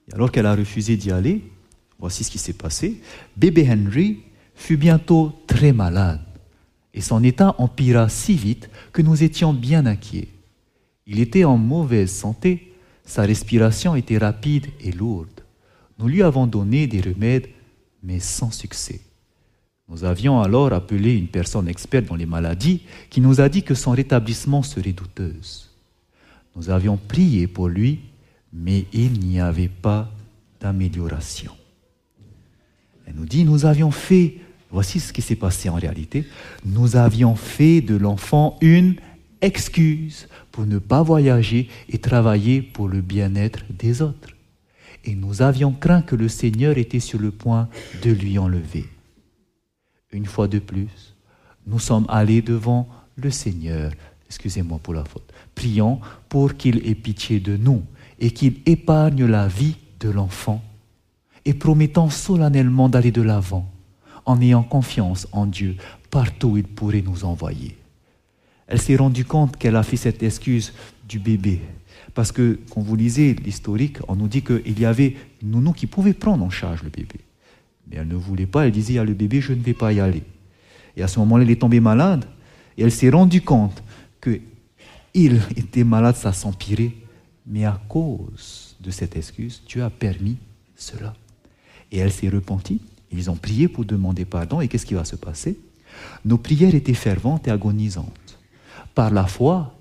[0.09, 1.51] Et alors qu'elle a refusé d'y aller,
[1.99, 3.01] voici ce qui s'est passé.
[3.37, 4.21] Bébé Henry
[4.55, 6.21] fut bientôt très malade
[6.99, 10.31] et son état empira si vite que nous étions bien inquiets.
[11.07, 12.75] Il était en mauvaise santé,
[13.05, 15.29] sa respiration était rapide et lourde.
[16.01, 17.51] Nous lui avons donné des remèdes,
[18.03, 19.01] mais sans succès.
[19.89, 23.77] Nous avions alors appelé une personne experte dans les maladies qui nous a dit que
[23.77, 25.71] son rétablissement serait douteuse.
[26.57, 28.01] Nous avions prié pour lui,
[28.53, 30.11] mais il n'y avait pas
[30.61, 31.53] d'amélioration.
[33.07, 34.39] Elle nous dit, nous avions fait,
[34.71, 36.27] voici ce qui s'est passé en réalité,
[36.65, 38.97] nous avions fait de l'enfant une
[39.41, 44.31] excuse pour ne pas voyager et travailler pour le bien-être des autres.
[45.05, 47.69] Et nous avions craint que le Seigneur était sur le point
[48.03, 48.87] de lui enlever.
[50.13, 51.15] Une fois de plus,
[51.67, 53.93] nous sommes allés devant le Seigneur,
[54.27, 57.83] excusez-moi pour la faute, priant pour qu'il ait pitié de nous
[58.19, 60.63] et qu'il épargne la vie de l'enfant,
[61.45, 63.71] et promettant solennellement d'aller de l'avant,
[64.29, 65.77] en ayant confiance en Dieu
[66.11, 67.77] partout où il pourrait nous envoyer.
[68.67, 70.75] Elle s'est rendue compte qu'elle a fait cette excuse
[71.09, 71.63] du bébé.
[72.13, 76.13] Parce que, quand vous lisez l'historique, on nous dit qu'il y avait nounou qui pouvait
[76.13, 77.21] prendre en charge le bébé.
[77.89, 80.01] Mais elle ne voulait pas, elle disait à le bébé, je ne vais pas y
[80.01, 80.23] aller.
[80.95, 82.27] Et à ce moment-là, elle est tombée malade,
[82.77, 83.83] et elle s'est rendue compte
[84.21, 84.41] que
[85.15, 86.93] il était malade, ça s'empirait,
[87.47, 90.37] mais à cause de cette excuse, Dieu a permis
[90.77, 91.15] cela.
[91.91, 92.83] Et elle s'est repentie,
[93.13, 95.59] ils ont prié pour demander pardon, et qu'est-ce qui va se passer?
[96.25, 98.29] Nos prières étaient ferventes et agonisantes
[98.99, 99.77] par la foi,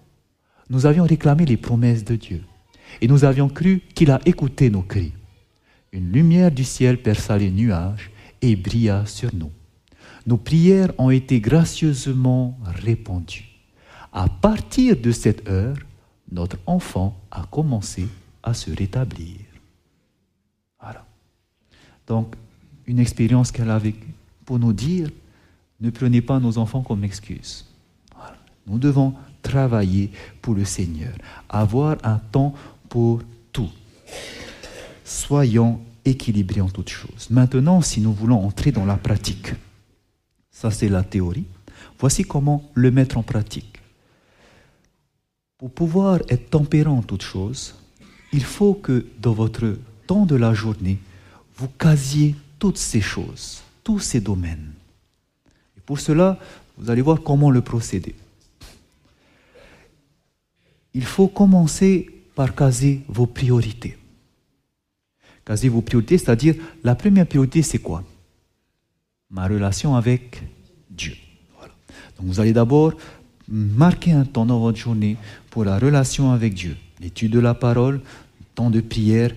[0.70, 2.44] nous avions réclamé les promesses de Dieu.
[3.02, 5.12] Et nous avions cru qu'il a écouté nos cris.
[5.92, 8.12] Une lumière du ciel perça les nuages
[8.44, 9.50] et brilla sur nous.
[10.28, 13.48] Nos prières ont été gracieusement répondues.
[14.14, 15.78] À partir de cette heure,
[16.32, 18.08] notre enfant a commencé
[18.44, 19.40] à se rétablir.
[20.80, 21.08] Voilà.
[22.06, 22.36] Donc,
[22.88, 24.14] une expérience qu'elle a vécue
[24.46, 25.10] pour nous dire,
[25.80, 27.66] ne prenez pas nos enfants comme excuse.
[28.66, 30.12] Nous devons travailler
[30.42, 31.14] pour le Seigneur,
[31.50, 32.54] avoir un temps
[32.90, 33.22] pour
[33.52, 33.70] tout.
[35.04, 37.30] Soyons équilibrés en toutes choses.
[37.30, 39.54] Maintenant, si nous voulons entrer dans la pratique,
[40.50, 41.46] ça c'est la théorie,
[42.00, 43.80] voici comment le mettre en pratique.
[45.58, 47.76] Pour pouvoir être tempérant en toutes choses,
[48.32, 49.78] il faut que dans votre
[50.08, 51.00] temps de la journée,
[51.56, 54.72] vous casiez toutes ces choses, tous ces domaines.
[55.78, 56.40] Et pour cela,
[56.78, 58.16] vous allez voir comment le procéder
[60.98, 63.96] il faut commencer par caser vos priorités.
[65.46, 68.04] Caser vos priorités, c'est-à-dire la première priorité, c'est quoi?
[69.30, 70.42] Ma relation avec
[70.90, 71.16] Dieu.
[72.18, 72.94] Donc vous allez d'abord
[73.48, 75.18] marquer un temps dans votre journée
[75.52, 78.02] pour la relation avec Dieu, l'étude de la parole,
[78.56, 79.36] temps de prière,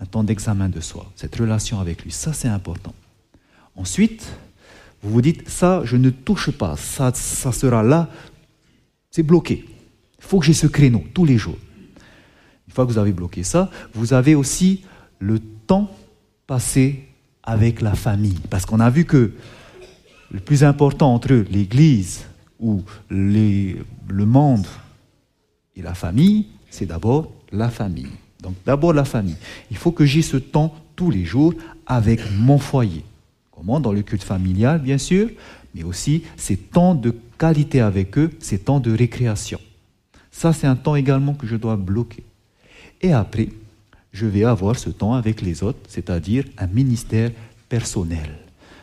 [0.00, 2.10] un temps d'examen de soi, cette relation avec lui.
[2.10, 2.94] Ça, c'est important.
[3.76, 4.26] Ensuite,
[5.02, 8.08] vous vous dites, ça, je ne touche pas, ça, ça sera là,
[9.10, 9.64] c'est bloqué.
[10.18, 11.58] Il faut que j'ai ce créneau tous les jours.
[12.66, 14.84] Une fois que vous avez bloqué ça, vous avez aussi
[15.18, 15.90] le temps
[16.46, 17.04] passé
[17.42, 18.40] avec la famille.
[18.50, 19.32] Parce qu'on a vu que
[20.30, 22.24] le plus important entre l'Église
[22.58, 24.66] ou le monde
[25.76, 28.10] et la famille, c'est d'abord la famille.
[28.44, 29.36] Donc d'abord la famille.
[29.70, 31.54] Il faut que j'ai ce temps tous les jours
[31.86, 33.02] avec mon foyer.
[33.50, 33.80] Comment?
[33.80, 35.30] Dans le culte familial, bien sûr,
[35.74, 39.58] mais aussi ces temps de qualité avec eux, ces temps de récréation.
[40.30, 42.22] Ça, c'est un temps également que je dois bloquer.
[43.00, 43.48] Et après,
[44.12, 47.30] je vais avoir ce temps avec les autres, c'est-à-dire un ministère
[47.68, 48.30] personnel.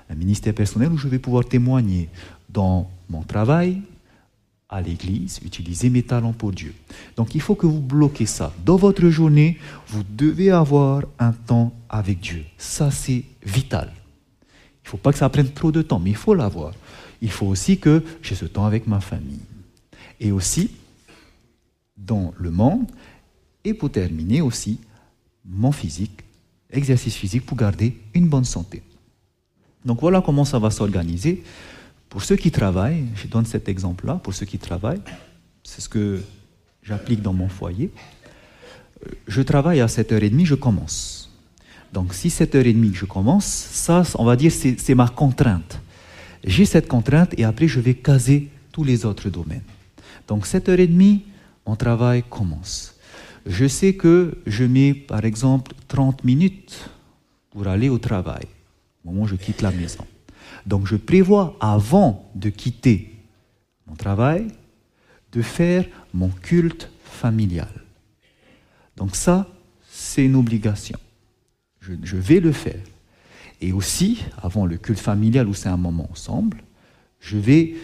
[0.09, 2.09] Un ministère personnel où je vais pouvoir témoigner
[2.49, 3.81] dans mon travail,
[4.71, 6.73] à l'église, utiliser mes talents pour Dieu.
[7.17, 8.53] Donc il faut que vous bloquez ça.
[8.65, 9.57] Dans votre journée,
[9.87, 12.45] vous devez avoir un temps avec Dieu.
[12.57, 13.91] Ça, c'est vital.
[14.83, 16.73] Il ne faut pas que ça prenne trop de temps, mais il faut l'avoir.
[17.21, 19.41] Il faut aussi que j'ai ce temps avec ma famille.
[20.19, 20.71] Et aussi,
[21.97, 22.87] dans le monde.
[23.63, 24.79] Et pour terminer aussi,
[25.45, 26.23] mon physique,
[26.71, 28.81] exercice physique pour garder une bonne santé.
[29.85, 31.43] Donc voilà comment ça va s'organiser.
[32.11, 35.01] Pour ceux qui travaillent, je donne cet exemple-là, pour ceux qui travaillent,
[35.63, 36.21] c'est ce que
[36.83, 37.89] j'applique dans mon foyer.
[39.07, 41.31] Euh, je travaille à 7h30, je commence.
[41.93, 45.79] Donc si 7h30 je commence, ça, on va dire, c'est ma contrainte.
[46.43, 49.63] J'ai cette contrainte et après je vais caser tous les autres domaines.
[50.27, 51.21] Donc 7h30,
[51.65, 52.93] mon travail commence.
[53.45, 56.89] Je sais que je mets par exemple 30 minutes
[57.51, 58.43] pour aller au travail,
[59.05, 60.05] au moment où je quitte la maison.
[60.65, 63.15] Donc je prévois avant de quitter
[63.87, 64.47] mon travail,
[65.31, 67.69] de faire mon culte familial.
[68.97, 69.47] Donc ça,
[69.89, 70.99] c'est une obligation.
[71.79, 72.81] Je, vais le faire.
[73.59, 76.63] Et aussi, avant le culte familial où c'est un moment ensemble,
[77.19, 77.75] je vais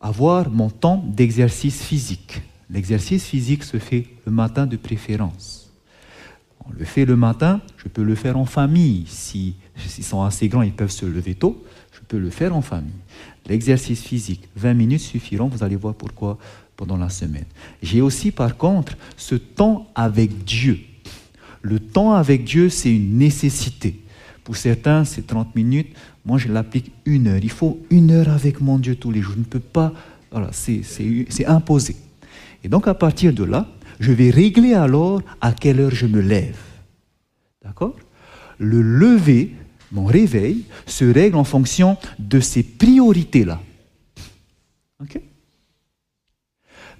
[0.00, 2.42] avoir mon temps d'exercice physique.
[2.68, 5.72] L'exercice physique se fait le matin de préférence.
[6.64, 9.04] On le fait le matin, je peux le faire en famille.
[9.06, 11.64] Si, s'ils sont assez grands, ils peuvent se lever tôt,
[12.16, 12.90] le faire en famille.
[13.48, 16.38] L'exercice physique, 20 minutes suffiront, vous allez voir pourquoi
[16.76, 17.44] pendant la semaine.
[17.82, 20.78] J'ai aussi par contre ce temps avec Dieu.
[21.60, 24.00] Le temps avec Dieu, c'est une nécessité.
[24.44, 25.94] Pour certains, c'est 30 minutes.
[26.24, 27.38] Moi, je l'applique une heure.
[27.40, 29.34] Il faut une heure avec mon Dieu tous les jours.
[29.34, 29.92] Je ne peux pas.
[30.32, 31.94] Voilà, c'est imposé.
[32.64, 33.68] Et donc, à partir de là,
[34.00, 36.58] je vais régler alors à quelle heure je me lève.
[37.62, 37.94] D'accord?
[38.58, 39.52] Le lever,
[39.92, 43.60] mon réveil, se règle en fonction de ces priorités-là.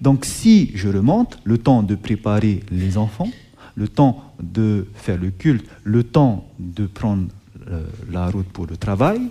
[0.01, 3.29] Donc si je remonte, le temps de préparer les enfants,
[3.75, 7.27] le temps de faire le culte, le temps de prendre
[7.69, 9.21] euh, la route pour le travail,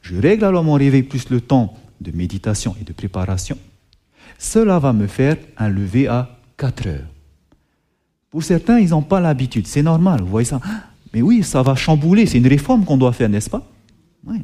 [0.00, 3.58] je règle alors mon réveil plus le temps de méditation et de préparation.
[4.38, 7.08] Cela va me faire un lever à 4 heures.
[8.30, 9.66] Pour certains, ils n'ont pas l'habitude.
[9.66, 10.60] C'est normal, vous voyez ça.
[11.12, 12.26] Mais oui, ça va chambouler.
[12.26, 13.66] C'est une réforme qu'on doit faire, n'est-ce pas?
[14.24, 14.42] Oui.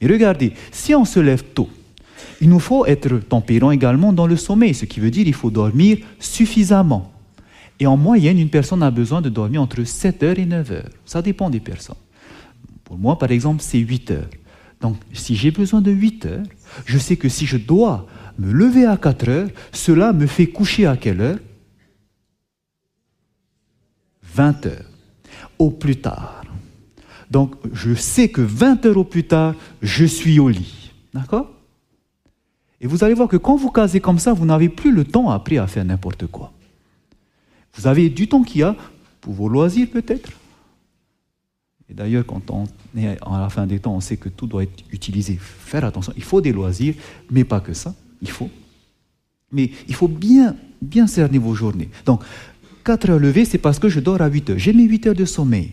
[0.00, 1.68] Mais regardez, si on se lève tôt,
[2.40, 5.50] il nous faut être tempérant également dans le sommeil, ce qui veut dire qu'il faut
[5.50, 7.12] dormir suffisamment.
[7.80, 10.90] Et en moyenne, une personne a besoin de dormir entre 7 heures et 9 heures.
[11.04, 11.96] Ça dépend des personnes.
[12.84, 14.28] Pour moi, par exemple, c'est 8 heures.
[14.80, 16.46] Donc, si j'ai besoin de 8 heures,
[16.84, 18.06] je sais que si je dois
[18.38, 21.38] me lever à 4 heures, cela me fait coucher à quelle heure?
[24.34, 24.90] 20 heures.
[25.58, 26.44] Au plus tard.
[27.30, 30.92] Donc, je sais que 20 heures au plus tard, je suis au lit.
[31.12, 31.50] D'accord?
[32.80, 35.30] Et vous allez voir que quand vous casez comme ça, vous n'avez plus le temps
[35.30, 36.52] après à faire n'importe quoi.
[37.74, 38.76] Vous avez du temps qu'il y a
[39.20, 40.30] pour vos loisirs peut-être?
[41.88, 42.64] Et d'ailleurs, quand on
[42.96, 45.38] est à la fin des temps, on sait que tout doit être utilisé.
[45.40, 46.94] Faire attention, il faut des loisirs,
[47.30, 48.50] mais pas que ça, il faut.
[49.52, 51.90] Mais il faut bien, bien cerner vos journées.
[52.04, 52.22] Donc,
[52.84, 54.58] 4 heures levées, c'est parce que je dors à 8 heures.
[54.58, 55.72] J'ai mes 8 heures de sommeil.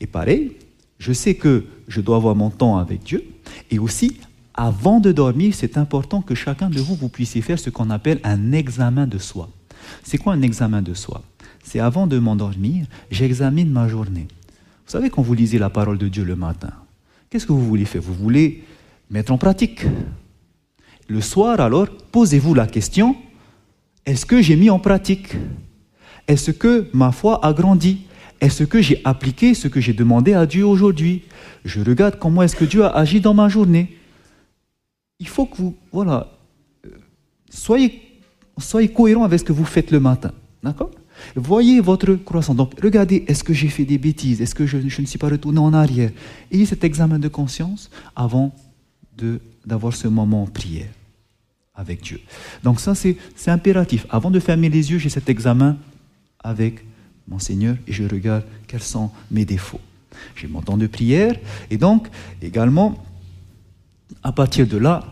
[0.00, 0.52] Et pareil,
[0.98, 3.24] je sais que je dois avoir mon temps avec Dieu.
[3.70, 4.18] Et aussi,
[4.54, 8.20] avant de dormir, c'est important que chacun de vous, vous puissiez faire ce qu'on appelle
[8.24, 9.48] un examen de soi.
[10.02, 11.22] C'est quoi un examen de soi?
[11.62, 14.26] C'est avant de m'endormir, j'examine ma journée.
[14.86, 16.72] Vous savez, quand vous lisez la parole de Dieu le matin,
[17.28, 18.02] qu'est-ce que vous voulez faire?
[18.02, 18.64] Vous voulez
[19.10, 19.84] mettre en pratique?
[21.08, 23.16] Le soir, alors, posez-vous la question,
[24.06, 25.34] est-ce que j'ai mis en pratique?
[26.28, 28.02] Est-ce que ma foi a grandi?
[28.40, 31.22] Est-ce que j'ai appliqué ce que j'ai demandé à Dieu aujourd'hui?
[31.64, 33.98] Je regarde comment est-ce que Dieu a agi dans ma journée
[35.18, 36.28] il faut que vous, voilà,
[36.86, 36.90] euh,
[37.50, 38.00] soyez,
[38.58, 40.32] soyez cohérent avec ce que vous faites le matin.
[40.62, 40.90] D'accord?
[41.34, 42.54] Voyez votre croissance.
[42.54, 44.40] Donc, regardez, est-ce que j'ai fait des bêtises?
[44.40, 46.10] Est-ce que je, ne suis pas retourné en arrière?
[46.52, 48.54] Ayez cet examen de conscience avant
[49.66, 50.88] d'avoir ce moment en prière
[51.74, 52.20] avec Dieu.
[52.62, 53.16] Donc ça, c'est
[53.46, 54.06] impératif.
[54.10, 55.76] Avant de fermer les yeux, j'ai cet examen
[56.42, 56.84] avec
[57.26, 59.80] mon Seigneur et je regarde quels sont mes défauts.
[60.36, 61.34] J'ai mon temps de prière
[61.70, 62.08] et donc
[62.42, 63.04] également
[64.22, 65.04] à partir de là,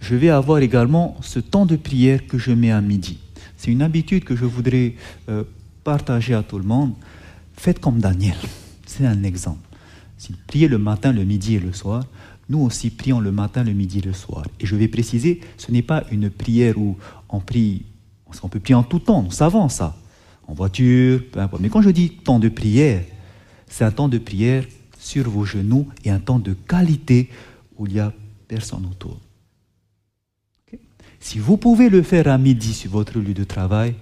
[0.00, 3.18] je vais avoir également ce temps de prière que je mets à midi.
[3.56, 4.94] C'est une habitude que je voudrais
[5.28, 5.44] euh,
[5.84, 6.94] partager à tout le monde.
[7.56, 8.36] Faites comme Daniel.
[8.86, 9.60] C'est un exemple.
[10.18, 12.04] Si priez le matin, le midi et le soir,
[12.48, 14.44] nous aussi prions le matin, le midi et le soir.
[14.58, 16.96] Et je vais préciser, ce n'est pas une prière où
[17.28, 17.84] on prie,
[18.32, 19.94] parce qu'on peut prier en tout temps, nous savons ça,
[20.46, 21.60] en voiture, peu importe.
[21.60, 23.04] Mais quand je dis temps de prière,
[23.66, 24.64] c'est un temps de prière
[24.98, 27.28] sur vos genoux et un temps de qualité
[27.76, 28.10] où il n'y a
[28.48, 29.20] personne autour.
[31.20, 33.96] Si vous pouvez le faire à midi sur votre lieu de travail,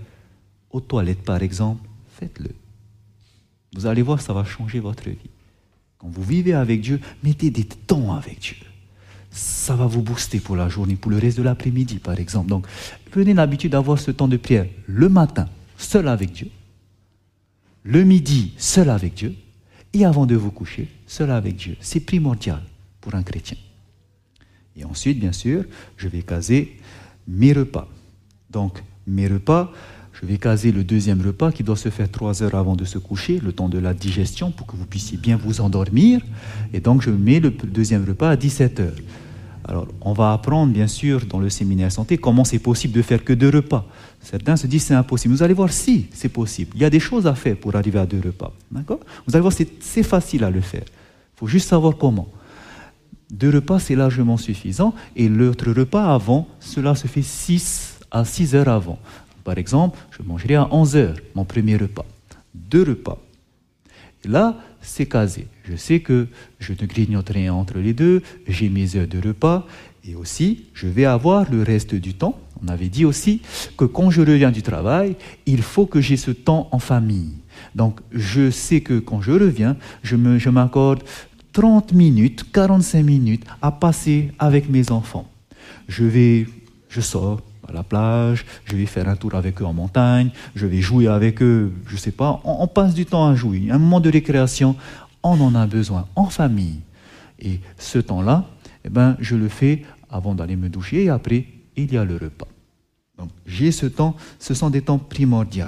[0.70, 2.50] aux toilettes par exemple, faites-le.
[3.74, 5.30] Vous allez voir, ça va changer votre vie.
[5.98, 8.54] Quand vous vivez avec Dieu, mettez des temps avec Dieu.
[9.30, 12.48] Ça va vous booster pour la journée, pour le reste de l'après-midi par exemple.
[12.48, 12.66] Donc,
[13.10, 16.48] prenez l'habitude d'avoir ce temps de prière le matin, seul avec Dieu.
[17.82, 19.34] Le midi, seul avec Dieu.
[19.92, 21.76] Et avant de vous coucher, seul avec Dieu.
[21.80, 22.62] C'est primordial
[23.00, 23.56] pour un chrétien.
[24.76, 25.64] Et ensuite, bien sûr,
[25.96, 26.76] je vais caser
[27.26, 27.88] mes repas.
[28.50, 29.72] Donc, mes repas,
[30.12, 32.98] je vais caser le deuxième repas qui doit se faire trois heures avant de se
[32.98, 36.20] coucher, le temps de la digestion pour que vous puissiez bien vous endormir.
[36.72, 38.96] Et donc, je mets le deuxième repas à 17 heures.
[39.70, 43.22] Alors, on va apprendre, bien sûr, dans le séminaire santé, comment c'est possible de faire
[43.22, 43.86] que deux repas.
[44.20, 45.32] Certains se disent c'est impossible.
[45.32, 46.72] Vous allez voir si c'est possible.
[46.74, 48.52] Il y a des choses à faire pour arriver à deux repas.
[48.72, 48.98] D'accord?
[49.28, 50.82] Vous allez voir, c'est facile à le faire.
[50.84, 52.28] Il faut juste savoir comment.
[53.30, 54.92] Deux repas, c'est largement suffisant.
[55.14, 58.98] Et l'autre repas avant, cela se fait 6 à 6 heures avant.
[59.44, 62.06] Par exemple, je mangerai à 11 heures mon premier repas.
[62.54, 63.18] Deux repas.
[64.24, 65.46] Là, c'est casé.
[65.64, 66.26] Je sais que
[66.58, 69.66] je ne grignoterai entre les deux, j'ai mes heures de repas,
[70.04, 72.38] et aussi, je vais avoir le reste du temps.
[72.62, 73.40] On avait dit aussi
[73.76, 75.16] que quand je reviens du travail,
[75.46, 77.34] il faut que j'ai ce temps en famille.
[77.74, 80.16] Donc, je sais que quand je reviens, je
[80.48, 81.02] m'accorde
[81.52, 85.28] 30 minutes, 45 minutes à passer avec mes enfants.
[85.88, 86.46] Je vais,
[86.88, 87.40] je sors
[87.70, 91.06] à la plage, je vais faire un tour avec eux en montagne, je vais jouer
[91.06, 93.68] avec eux, je ne sais pas, on, passe du temps à jouer.
[93.70, 94.76] Un moment de récréation,
[95.22, 96.80] on en a besoin en famille.
[97.38, 98.44] Et ce temps-là,
[98.84, 102.14] eh ben, je le fais avant d'aller me doucher et après, il y a le
[102.14, 102.48] repas.
[103.18, 105.66] Donc, j'ai ce temps, ce sont des temps primordiaux.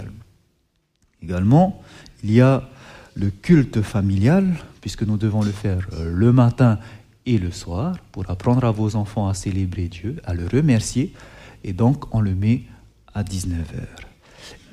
[1.22, 1.80] Également,
[2.24, 2.68] il y a
[3.14, 6.78] le culte familial, puisque nous devons le faire euh, le matin
[7.26, 11.12] et le soir, pour apprendre à vos enfants à célébrer Dieu, à le remercier,
[11.64, 12.62] et donc on le met
[13.14, 13.86] à 19h.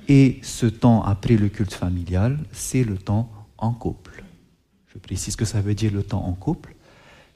[0.08, 4.24] Et ce temps après le culte familial, c'est le temps en couple.
[4.88, 6.76] Je précise que ça veut dire le temps en couple.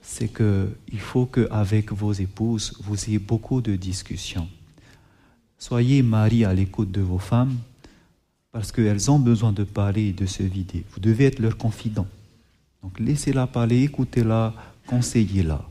[0.02, 4.50] C'est qu'il faut qu'avec vos épouses, vous ayez beaucoup de discussions.
[5.58, 7.56] Soyez mari à l'écoute de vos femmes
[8.52, 10.84] parce qu'elles ont besoin de parler et de se vider.
[10.92, 12.08] Vous devez être leur confident.
[12.82, 14.54] Donc laissez-la parler, écoutez-la,
[14.88, 15.66] conseillez-la.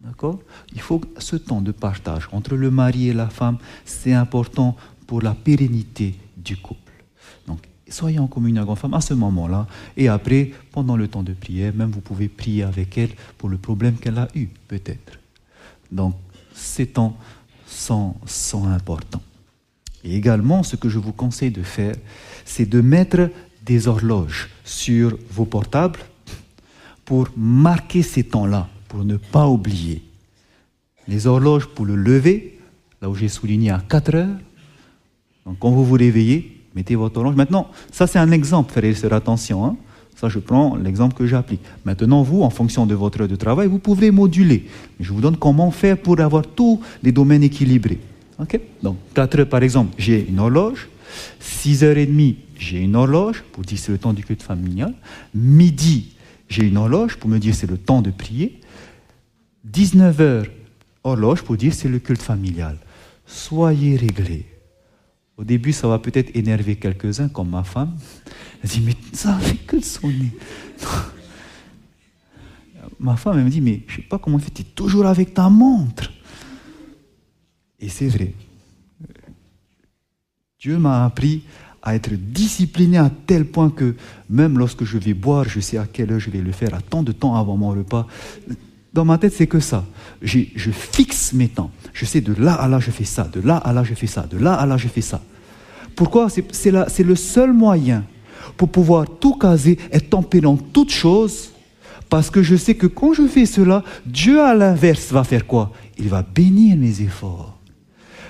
[0.00, 0.38] D'accord?
[0.72, 5.20] Il faut ce temps de partage entre le mari et la femme, c'est important pour
[5.20, 6.92] la pérennité du couple.
[7.46, 7.58] Donc
[7.88, 9.66] soyez en communion avec votre femme à ce moment-là.
[9.96, 13.58] Et après, pendant le temps de prière, même vous pouvez prier avec elle pour le
[13.58, 15.18] problème qu'elle a eu, peut-être.
[15.92, 16.14] Donc
[16.54, 17.16] ces temps
[17.66, 19.22] sont, sont importants.
[20.02, 21.94] Et également, ce que je vous conseille de faire,
[22.44, 23.30] c'est de mettre
[23.64, 26.00] des horloges sur vos portables
[27.04, 30.02] pour marquer ces temps-là, pour ne pas oublier.
[31.08, 32.58] Les horloges pour le lever,
[33.00, 34.36] là où j'ai souligné à 4 heures.
[35.46, 37.36] Donc quand vous vous réveillez, mettez votre horloge.
[37.36, 39.64] Maintenant, ça c'est un exemple, et attention.
[39.64, 39.76] Hein.
[40.16, 41.62] Ça, je prends l'exemple que j'applique.
[41.86, 44.66] Maintenant, vous, en fonction de votre heure de travail, vous pouvez moduler.
[44.98, 48.00] je vous donne comment faire pour avoir tous les domaines équilibrés.
[48.82, 50.88] Donc, 4 heures, par exemple, j'ai une horloge.
[51.40, 54.92] 6h30, j'ai une horloge pour dire c'est le temps du culte familial.
[55.34, 56.12] Midi,
[56.50, 58.59] j'ai une horloge pour me dire c'est le temps de prier.
[59.72, 60.46] 19h,
[61.04, 62.78] horloge pour dire c'est le culte familial.
[63.26, 64.46] Soyez réglés.
[65.36, 67.96] Au début, ça va peut-être énerver quelques-uns, comme ma femme.
[68.62, 70.32] Elle dit, mais ça fait que sonner.
[73.00, 75.32] ma femme, elle me dit, mais je ne sais pas comment tu es toujours avec
[75.32, 76.12] ta montre.
[77.78, 78.34] Et c'est vrai.
[80.58, 81.42] Dieu m'a appris
[81.82, 83.94] à être discipliné à tel point que
[84.28, 86.82] même lorsque je vais boire, je sais à quelle heure je vais le faire, à
[86.82, 88.06] tant de temps avant mon repas.
[88.92, 89.84] Dans ma tête, c'est que ça.
[90.20, 91.70] Je fixe mes temps.
[91.92, 93.24] Je sais de là à là, je fais ça.
[93.24, 94.22] De là à là, je fais ça.
[94.22, 95.22] De là à là, je fais ça.
[95.94, 96.28] Pourquoi?
[96.28, 98.04] C'est le seul moyen
[98.56, 101.50] pour pouvoir tout caser et tempérant toutes choses.
[102.08, 105.72] Parce que je sais que quand je fais cela, Dieu à l'inverse va faire quoi?
[105.96, 107.56] Il va bénir mes efforts.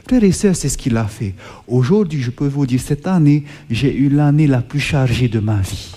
[0.07, 1.35] Frères et sœurs, c'est ce qu'il a fait.
[1.67, 5.61] Aujourd'hui, je peux vous dire, cette année, j'ai eu l'année la plus chargée de ma
[5.61, 5.93] vie.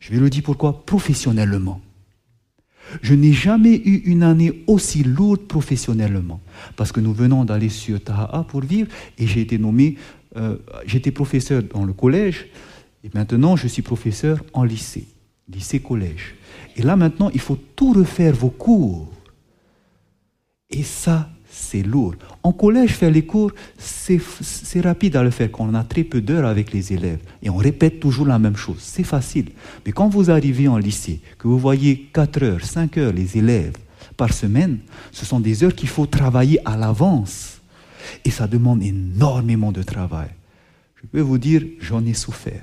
[0.00, 0.84] Je vais le dire pourquoi?
[0.84, 1.80] Professionnellement.
[3.02, 6.40] Je n'ai jamais eu une année aussi lourde professionnellement.
[6.76, 8.88] Parce que nous venons d'aller sur Taha pour vivre
[9.18, 9.96] et j'ai été nommé,
[10.36, 10.56] euh,
[10.86, 12.46] j'étais professeur dans le collège
[13.04, 15.06] et maintenant je suis professeur en lycée,
[15.48, 16.34] lycée-collège.
[16.76, 19.08] Et là maintenant, il faut tout refaire vos cours.
[20.70, 22.14] Et ça, c'est lourd.
[22.42, 26.20] En collège, faire les cours, c'est rapide à le faire quand on a très peu
[26.20, 27.20] d'heures avec les élèves.
[27.42, 28.76] Et on répète toujours la même chose.
[28.78, 29.50] C'est facile.
[29.84, 33.72] Mais quand vous arrivez en lycée, que vous voyez 4 heures, 5 heures les élèves
[34.16, 34.78] par semaine,
[35.12, 37.60] ce sont des heures qu'il faut travailler à l'avance.
[38.24, 40.28] Et ça demande énormément de travail.
[40.96, 42.62] Je peux vous dire, j'en ai souffert.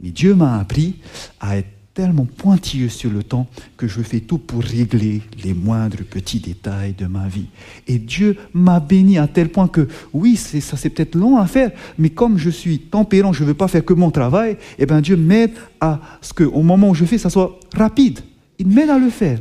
[0.00, 0.96] Mais Dieu m'a appris
[1.40, 3.46] à être tellement pointilleux sur le temps
[3.76, 7.46] que je fais tout pour régler les moindres petits détails de ma vie.
[7.86, 11.70] Et Dieu m'a béni à tel point que, oui, ça c'est peut-être long à faire,
[11.98, 15.00] mais comme je suis tempérant, je ne veux pas faire que mon travail, eh bien
[15.00, 18.20] Dieu m'aide à ce qu'au moment où je fais, ça soit rapide.
[18.58, 19.40] Il m'aide à le faire.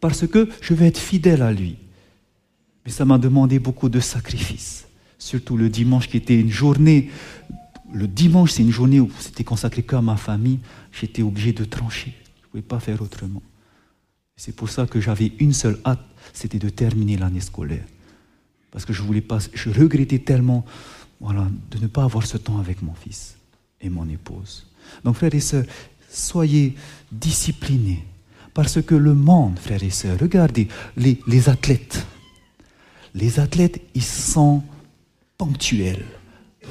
[0.00, 1.76] Parce que je vais être fidèle à lui.
[2.84, 4.88] Mais ça m'a demandé beaucoup de sacrifices.
[5.18, 7.10] Surtout le dimanche qui était une journée
[7.92, 10.60] le dimanche, c'est une journée où c'était consacré qu'à ma famille.
[10.92, 12.14] J'étais obligé de trancher.
[12.40, 13.42] Je ne pouvais pas faire autrement.
[14.36, 17.84] C'est pour ça que j'avais une seule hâte, c'était de terminer l'année scolaire.
[18.70, 20.64] Parce que je voulais pas, je regrettais tellement,
[21.20, 23.36] de ne pas avoir ce temps avec mon fils
[23.80, 24.66] et mon épouse.
[25.04, 25.64] Donc, frères et sœurs,
[26.10, 26.74] soyez
[27.10, 28.04] disciplinés.
[28.54, 32.06] Parce que le monde, frères et sœurs, regardez les, les athlètes.
[33.14, 34.62] Les athlètes, ils sont
[35.38, 36.04] ponctuels.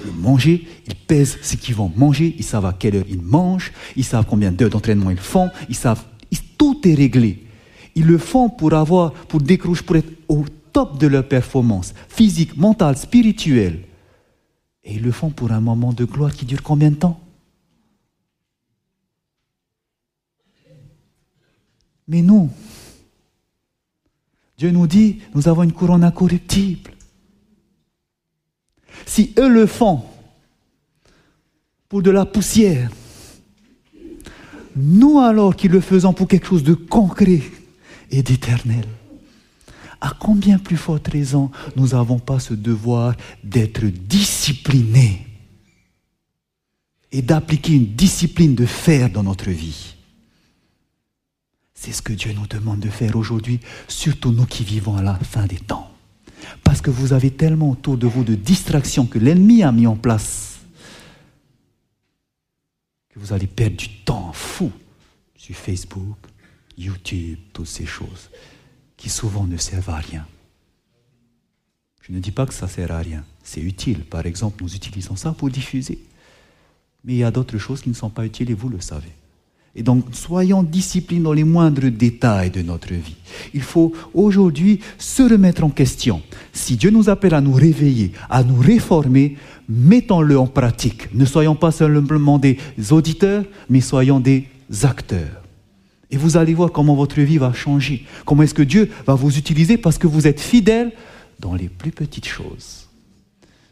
[0.06, 3.72] Ils manger, ils pèsent ce qu'ils vont manger, ils savent à quelle heure ils mangent,
[3.96, 6.04] ils savent combien d'heures d'entraînement ils font, ils savent,
[6.62, 7.44] tout est réglé.
[7.96, 12.56] Ils le font pour avoir, pour décrocher, pour être au top de leur performance physique,
[12.56, 13.84] mentale, spirituelle.
[14.84, 17.20] Et ils le font pour un moment de gloire qui dure combien de temps?
[22.08, 22.52] Mais nous,
[24.56, 26.92] Dieu nous dit, nous avons une couronne incorruptible.
[29.06, 30.04] Si eux le font
[31.90, 32.90] pour de la poussière,
[34.76, 37.42] nous alors qui le faisons pour quelque chose de concret
[38.10, 38.86] et d'éternel,
[40.00, 45.28] à combien plus forte raison nous n'avons pas ce devoir d'être disciplinés
[47.12, 49.96] et d'appliquer une discipline de fer dans notre vie?
[51.74, 55.16] C'est ce que Dieu nous demande de faire aujourd'hui, surtout nous qui vivons à la
[55.16, 55.91] fin des temps.
[56.64, 59.96] Parce que vous avez tellement autour de vous de distractions que l'ennemi a mis en
[59.96, 60.52] place
[63.10, 64.72] que vous allez perdre du temps fou
[65.36, 66.18] sur Facebook,
[66.78, 68.30] YouTube, toutes ces choses
[68.96, 70.26] qui souvent ne servent à rien.
[72.02, 73.24] Je ne dis pas que ça sert à rien.
[73.44, 74.06] C'est utile.
[74.06, 76.00] Par exemple, nous utilisons ça pour diffuser.
[77.04, 79.12] Mais il y a d'autres choses qui ne sont pas utiles et vous le savez.
[79.76, 83.16] Et donc, soyons disciplinés dans les moindres détails de notre vie.
[83.54, 86.22] Il faut aujourd'hui se remettre en question.
[86.52, 89.38] Si Dieu nous appelle à nous réveiller, à nous réformer,
[89.70, 91.14] mettons-le en pratique.
[91.14, 92.58] Ne soyons pas simplement des
[92.90, 94.48] auditeurs, mais soyons des
[94.84, 95.42] acteurs.
[96.10, 98.06] Et vous allez voir comment votre vie va changer.
[98.26, 100.92] Comment est-ce que Dieu va vous utiliser parce que vous êtes fidèle
[101.42, 102.88] dans les plus petites choses.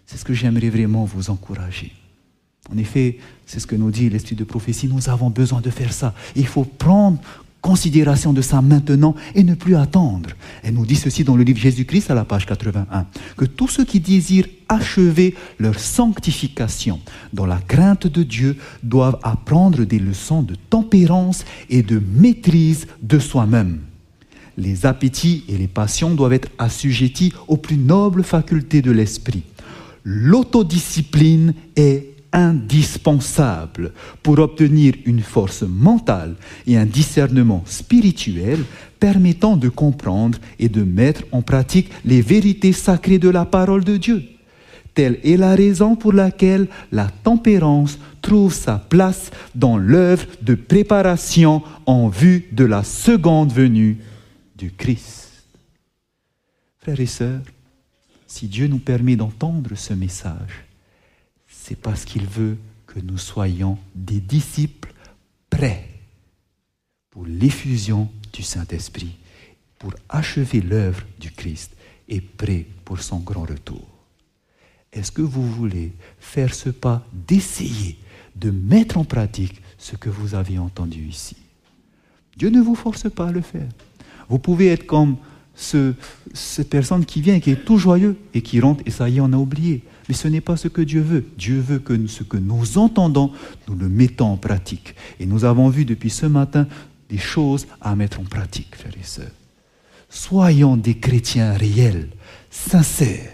[0.06, 1.94] C'est ce que j'aimerais vraiment vous encourager.
[2.72, 3.20] En effet,
[3.50, 6.14] c'est ce que nous dit l'Esprit de prophétie, nous avons besoin de faire ça.
[6.36, 7.18] Il faut prendre
[7.62, 10.30] considération de ça maintenant et ne plus attendre.
[10.62, 13.08] Elle nous dit ceci dans le livre Jésus-Christ à la page 81,
[13.38, 17.00] que tous ceux qui désirent achever leur sanctification
[17.34, 23.18] dans la crainte de Dieu doivent apprendre des leçons de tempérance et de maîtrise de
[23.18, 23.80] soi-même.
[24.58, 29.42] Les appétits et les passions doivent être assujettis aux plus nobles facultés de l'esprit.
[30.04, 33.94] L'autodiscipline est indispensable
[34.24, 36.36] pour obtenir une force mentale
[36.68, 38.64] et un discernement spirituel
[39.00, 43.98] permettant de comprendre et de mettre en pratique les vérités sacrées de la parole de
[43.98, 44.24] Dieu.
[44.94, 51.64] Telle est la raison pour laquelle la tempérance trouve sa place dans l'œuvre de préparation
[51.86, 54.00] en vue de la seconde venue
[54.58, 55.30] du Christ.
[56.80, 57.42] Frères et sœurs,
[58.28, 60.66] si Dieu nous permet d'entendre ce message,
[61.70, 64.91] c'est parce qu'il veut que nous soyons des disciples
[65.52, 65.88] prêts
[67.12, 69.16] pour l'effusion du Saint-Esprit,
[69.78, 71.72] pour achever l'œuvre du Christ
[72.08, 73.88] et prêts pour son grand retour.
[74.91, 78.00] Est-ce que vous voulez faire ce pas d'essayer
[78.36, 81.38] de mettre en pratique ce que vous avez entendu ici?
[82.36, 83.70] Dieu ne vous force pas à le faire.
[84.28, 85.18] Vous pouvez être comme
[85.54, 85.94] ce,
[86.34, 89.22] cette personne qui vient, qui est tout joyeux et qui rentre et ça y est,
[89.22, 89.84] on a oublié.
[90.10, 91.23] Mais ce n'est pas ce que Dieu veut.
[91.38, 93.31] Dieu veut que ce que nous entendons,
[93.68, 94.95] nous le mettons en pratique.
[95.19, 96.68] Et nous avons vu depuis ce matin
[97.10, 99.31] des choses à mettre en pratique, frères et sœurs.
[100.10, 102.10] Soyons des chrétiens réels,
[102.49, 103.30] sincères,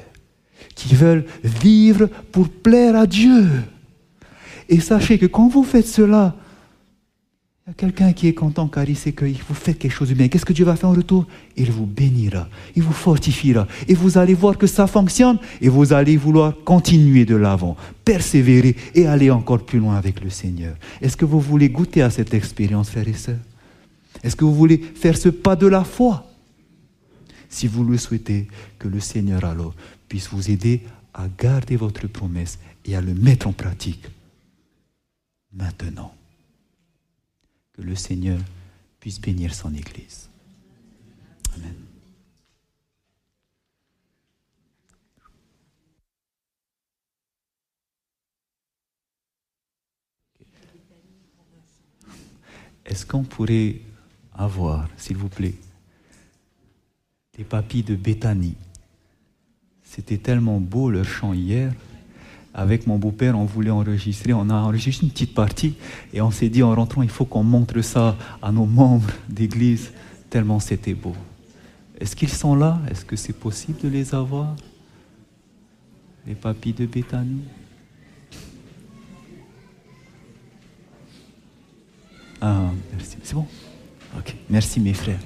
[0.76, 3.48] qui veulent vivre pour plaire à Dieu.
[4.68, 6.36] Et sachez que quand vous faites cela,
[7.74, 10.28] quelqu'un qui est content car il sait que vous faites quelque chose de bien.
[10.28, 11.26] Qu'est-ce que Dieu va faire en retour?
[11.58, 13.68] Il vous bénira, il vous fortifiera.
[13.88, 15.40] Et vous allez voir que ça fonctionne.
[15.62, 20.30] Et vous allez vouloir continuer de l'avant, persévérer et aller encore plus loin avec le
[20.30, 20.76] Seigneur.
[21.02, 23.40] Est-ce que vous voulez goûter à cette expérience, frères et sœurs?
[24.24, 26.32] Est-ce que vous voulez faire ce pas de la foi?
[27.50, 28.48] Si vous le souhaitez,
[28.78, 29.74] que le Seigneur alors
[30.08, 30.82] puisse vous aider
[31.14, 34.06] à garder votre promesse et à le mettre en pratique
[35.54, 36.14] maintenant
[37.76, 38.40] que le Seigneur
[39.00, 40.30] puisse bénir son Église.
[41.56, 41.76] Amen.
[52.86, 53.82] Est-ce qu'on pourrait
[54.34, 55.56] avoir, s'il vous plaît,
[57.36, 58.56] des papilles de Béthanie?
[59.84, 61.74] C'était tellement beau leur chant hier
[62.56, 64.34] avec mon beau-père, on voulait enregistrer.
[64.34, 65.76] On a enregistré une petite partie
[66.14, 69.92] et on s'est dit en rentrant, il faut qu'on montre ça à nos membres d'église,
[70.30, 71.14] tellement c'était beau.
[72.00, 72.80] Est-ce qu'ils sont là?
[72.90, 74.56] Est-ce que c'est possible de les avoir?
[76.26, 77.44] Les papilles de Béthanie?
[82.42, 83.18] Ah, merci.
[83.22, 83.48] C'est bon?
[84.18, 85.20] Ok, merci mes frères.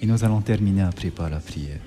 [0.00, 1.80] Et nous allons terminer après par la prière.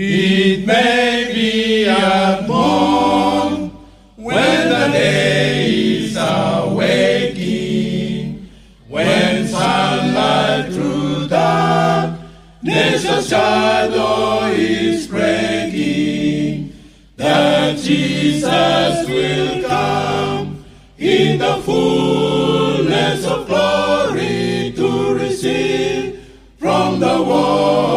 [0.00, 3.72] It may be a morn
[4.14, 6.88] when the day is awaking,
[8.86, 16.72] when sunlight through darkness shadow is breaking,
[17.16, 20.64] that Jesus will come
[20.96, 26.24] in the fullness of glory to receive
[26.56, 27.87] from the world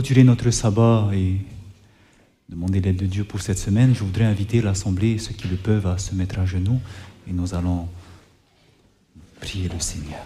[0.00, 1.36] clôturer notre sabbat et
[2.48, 5.86] demander l'aide de Dieu pour cette semaine, je voudrais inviter l'Assemblée, ceux qui le peuvent,
[5.86, 6.80] à se mettre à genoux
[7.28, 7.86] et nous allons
[9.42, 10.24] prier le Seigneur.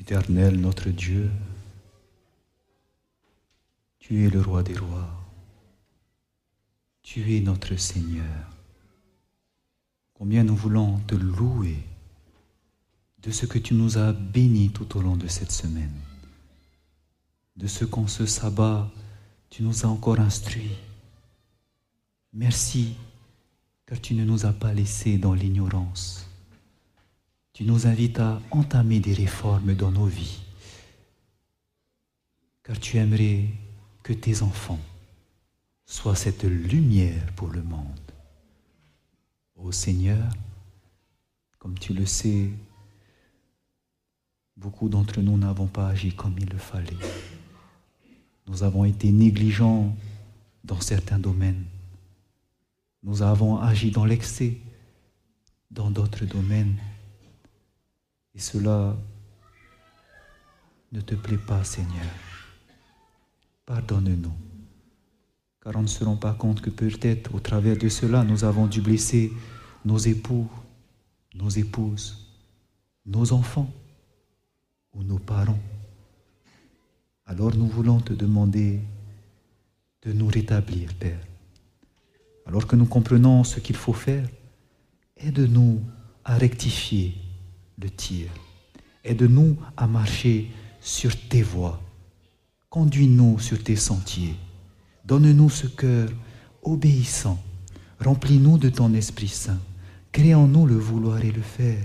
[0.00, 1.28] Éternel notre Dieu,
[4.10, 5.08] tu es le roi des rois.
[7.00, 8.50] Tu es notre Seigneur.
[10.14, 11.78] Combien nous voulons te louer
[13.22, 15.94] de ce que tu nous as bénis tout au long de cette semaine.
[17.54, 18.90] De ce qu'en ce sabbat,
[19.48, 20.76] tu nous as encore instruits.
[22.32, 22.96] Merci
[23.86, 26.26] car tu ne nous as pas laissés dans l'ignorance.
[27.52, 30.40] Tu nous invites à entamer des réformes dans nos vies.
[32.64, 33.46] Car tu aimerais
[34.10, 34.80] que tes enfants
[35.86, 38.10] soient cette lumière pour le monde.
[39.54, 40.28] Ô Seigneur,
[41.60, 42.50] comme tu le sais,
[44.56, 46.96] beaucoup d'entre nous n'avons pas agi comme il le fallait.
[48.48, 49.94] Nous avons été négligents
[50.64, 51.64] dans certains domaines.
[53.04, 54.58] Nous avons agi dans l'excès
[55.70, 56.78] dans d'autres domaines.
[58.34, 58.96] Et cela
[60.90, 62.29] ne te plaît pas, Seigneur.
[63.70, 64.32] Pardonne-nous,
[65.62, 68.66] car on ne se rend pas compte que peut-être au travers de cela, nous avons
[68.66, 69.32] dû blesser
[69.84, 70.50] nos époux,
[71.36, 72.34] nos épouses,
[73.06, 73.72] nos enfants
[74.92, 75.60] ou nos parents.
[77.26, 78.80] Alors nous voulons te demander
[80.02, 81.24] de nous rétablir, Père.
[82.46, 84.28] Alors que nous comprenons ce qu'il faut faire,
[85.16, 85.80] aide-nous
[86.24, 87.14] à rectifier
[87.80, 88.30] le tir.
[89.04, 91.80] Aide-nous à marcher sur tes voies.
[92.70, 94.36] Conduis-nous sur tes sentiers.
[95.04, 96.08] Donne-nous ce cœur
[96.62, 97.42] obéissant.
[97.98, 99.58] Remplis-nous de ton Esprit Saint.
[100.12, 101.84] Crée en nous le vouloir et le faire.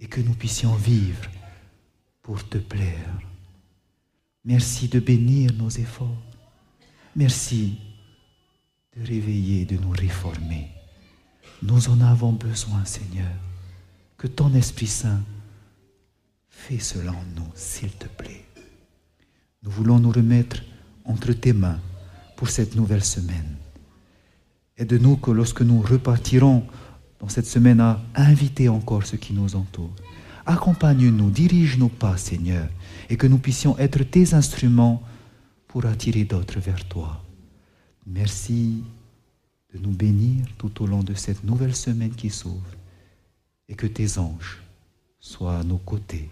[0.00, 1.28] Et que nous puissions vivre
[2.22, 3.20] pour te plaire.
[4.46, 6.22] Merci de bénir nos efforts.
[7.14, 7.78] Merci
[8.96, 10.68] de réveiller, de nous réformer.
[11.62, 13.30] Nous en avons besoin, Seigneur.
[14.16, 15.20] Que ton Esprit Saint
[16.48, 18.46] Fais cela en nous, s'il te plaît.
[19.62, 20.62] Nous voulons nous remettre
[21.04, 21.80] entre tes mains
[22.36, 23.56] pour cette nouvelle semaine.
[24.76, 26.64] Aide-nous que lorsque nous repartirons
[27.20, 29.94] dans cette semaine à inviter encore ceux qui nous entourent.
[30.44, 32.68] Accompagne-nous, dirige nos pas, Seigneur,
[33.08, 35.02] et que nous puissions être tes instruments
[35.68, 37.22] pour attirer d'autres vers toi.
[38.06, 38.82] Merci
[39.72, 42.76] de nous bénir tout au long de cette nouvelle semaine qui s'ouvre
[43.68, 44.60] et que tes anges
[45.20, 46.28] soient à nos côtés,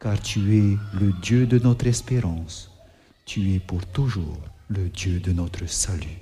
[0.00, 2.72] car tu es le Dieu de notre espérance,
[3.26, 6.18] tu es pour toujours le Dieu de notre salut.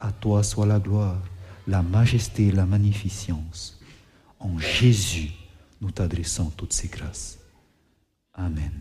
[0.00, 1.22] À toi soit la gloire,
[1.66, 3.78] la majesté et la magnificence.
[4.40, 5.30] En Jésus,
[5.80, 7.38] nous t'adressons toutes ces grâces.
[8.32, 8.72] Amen.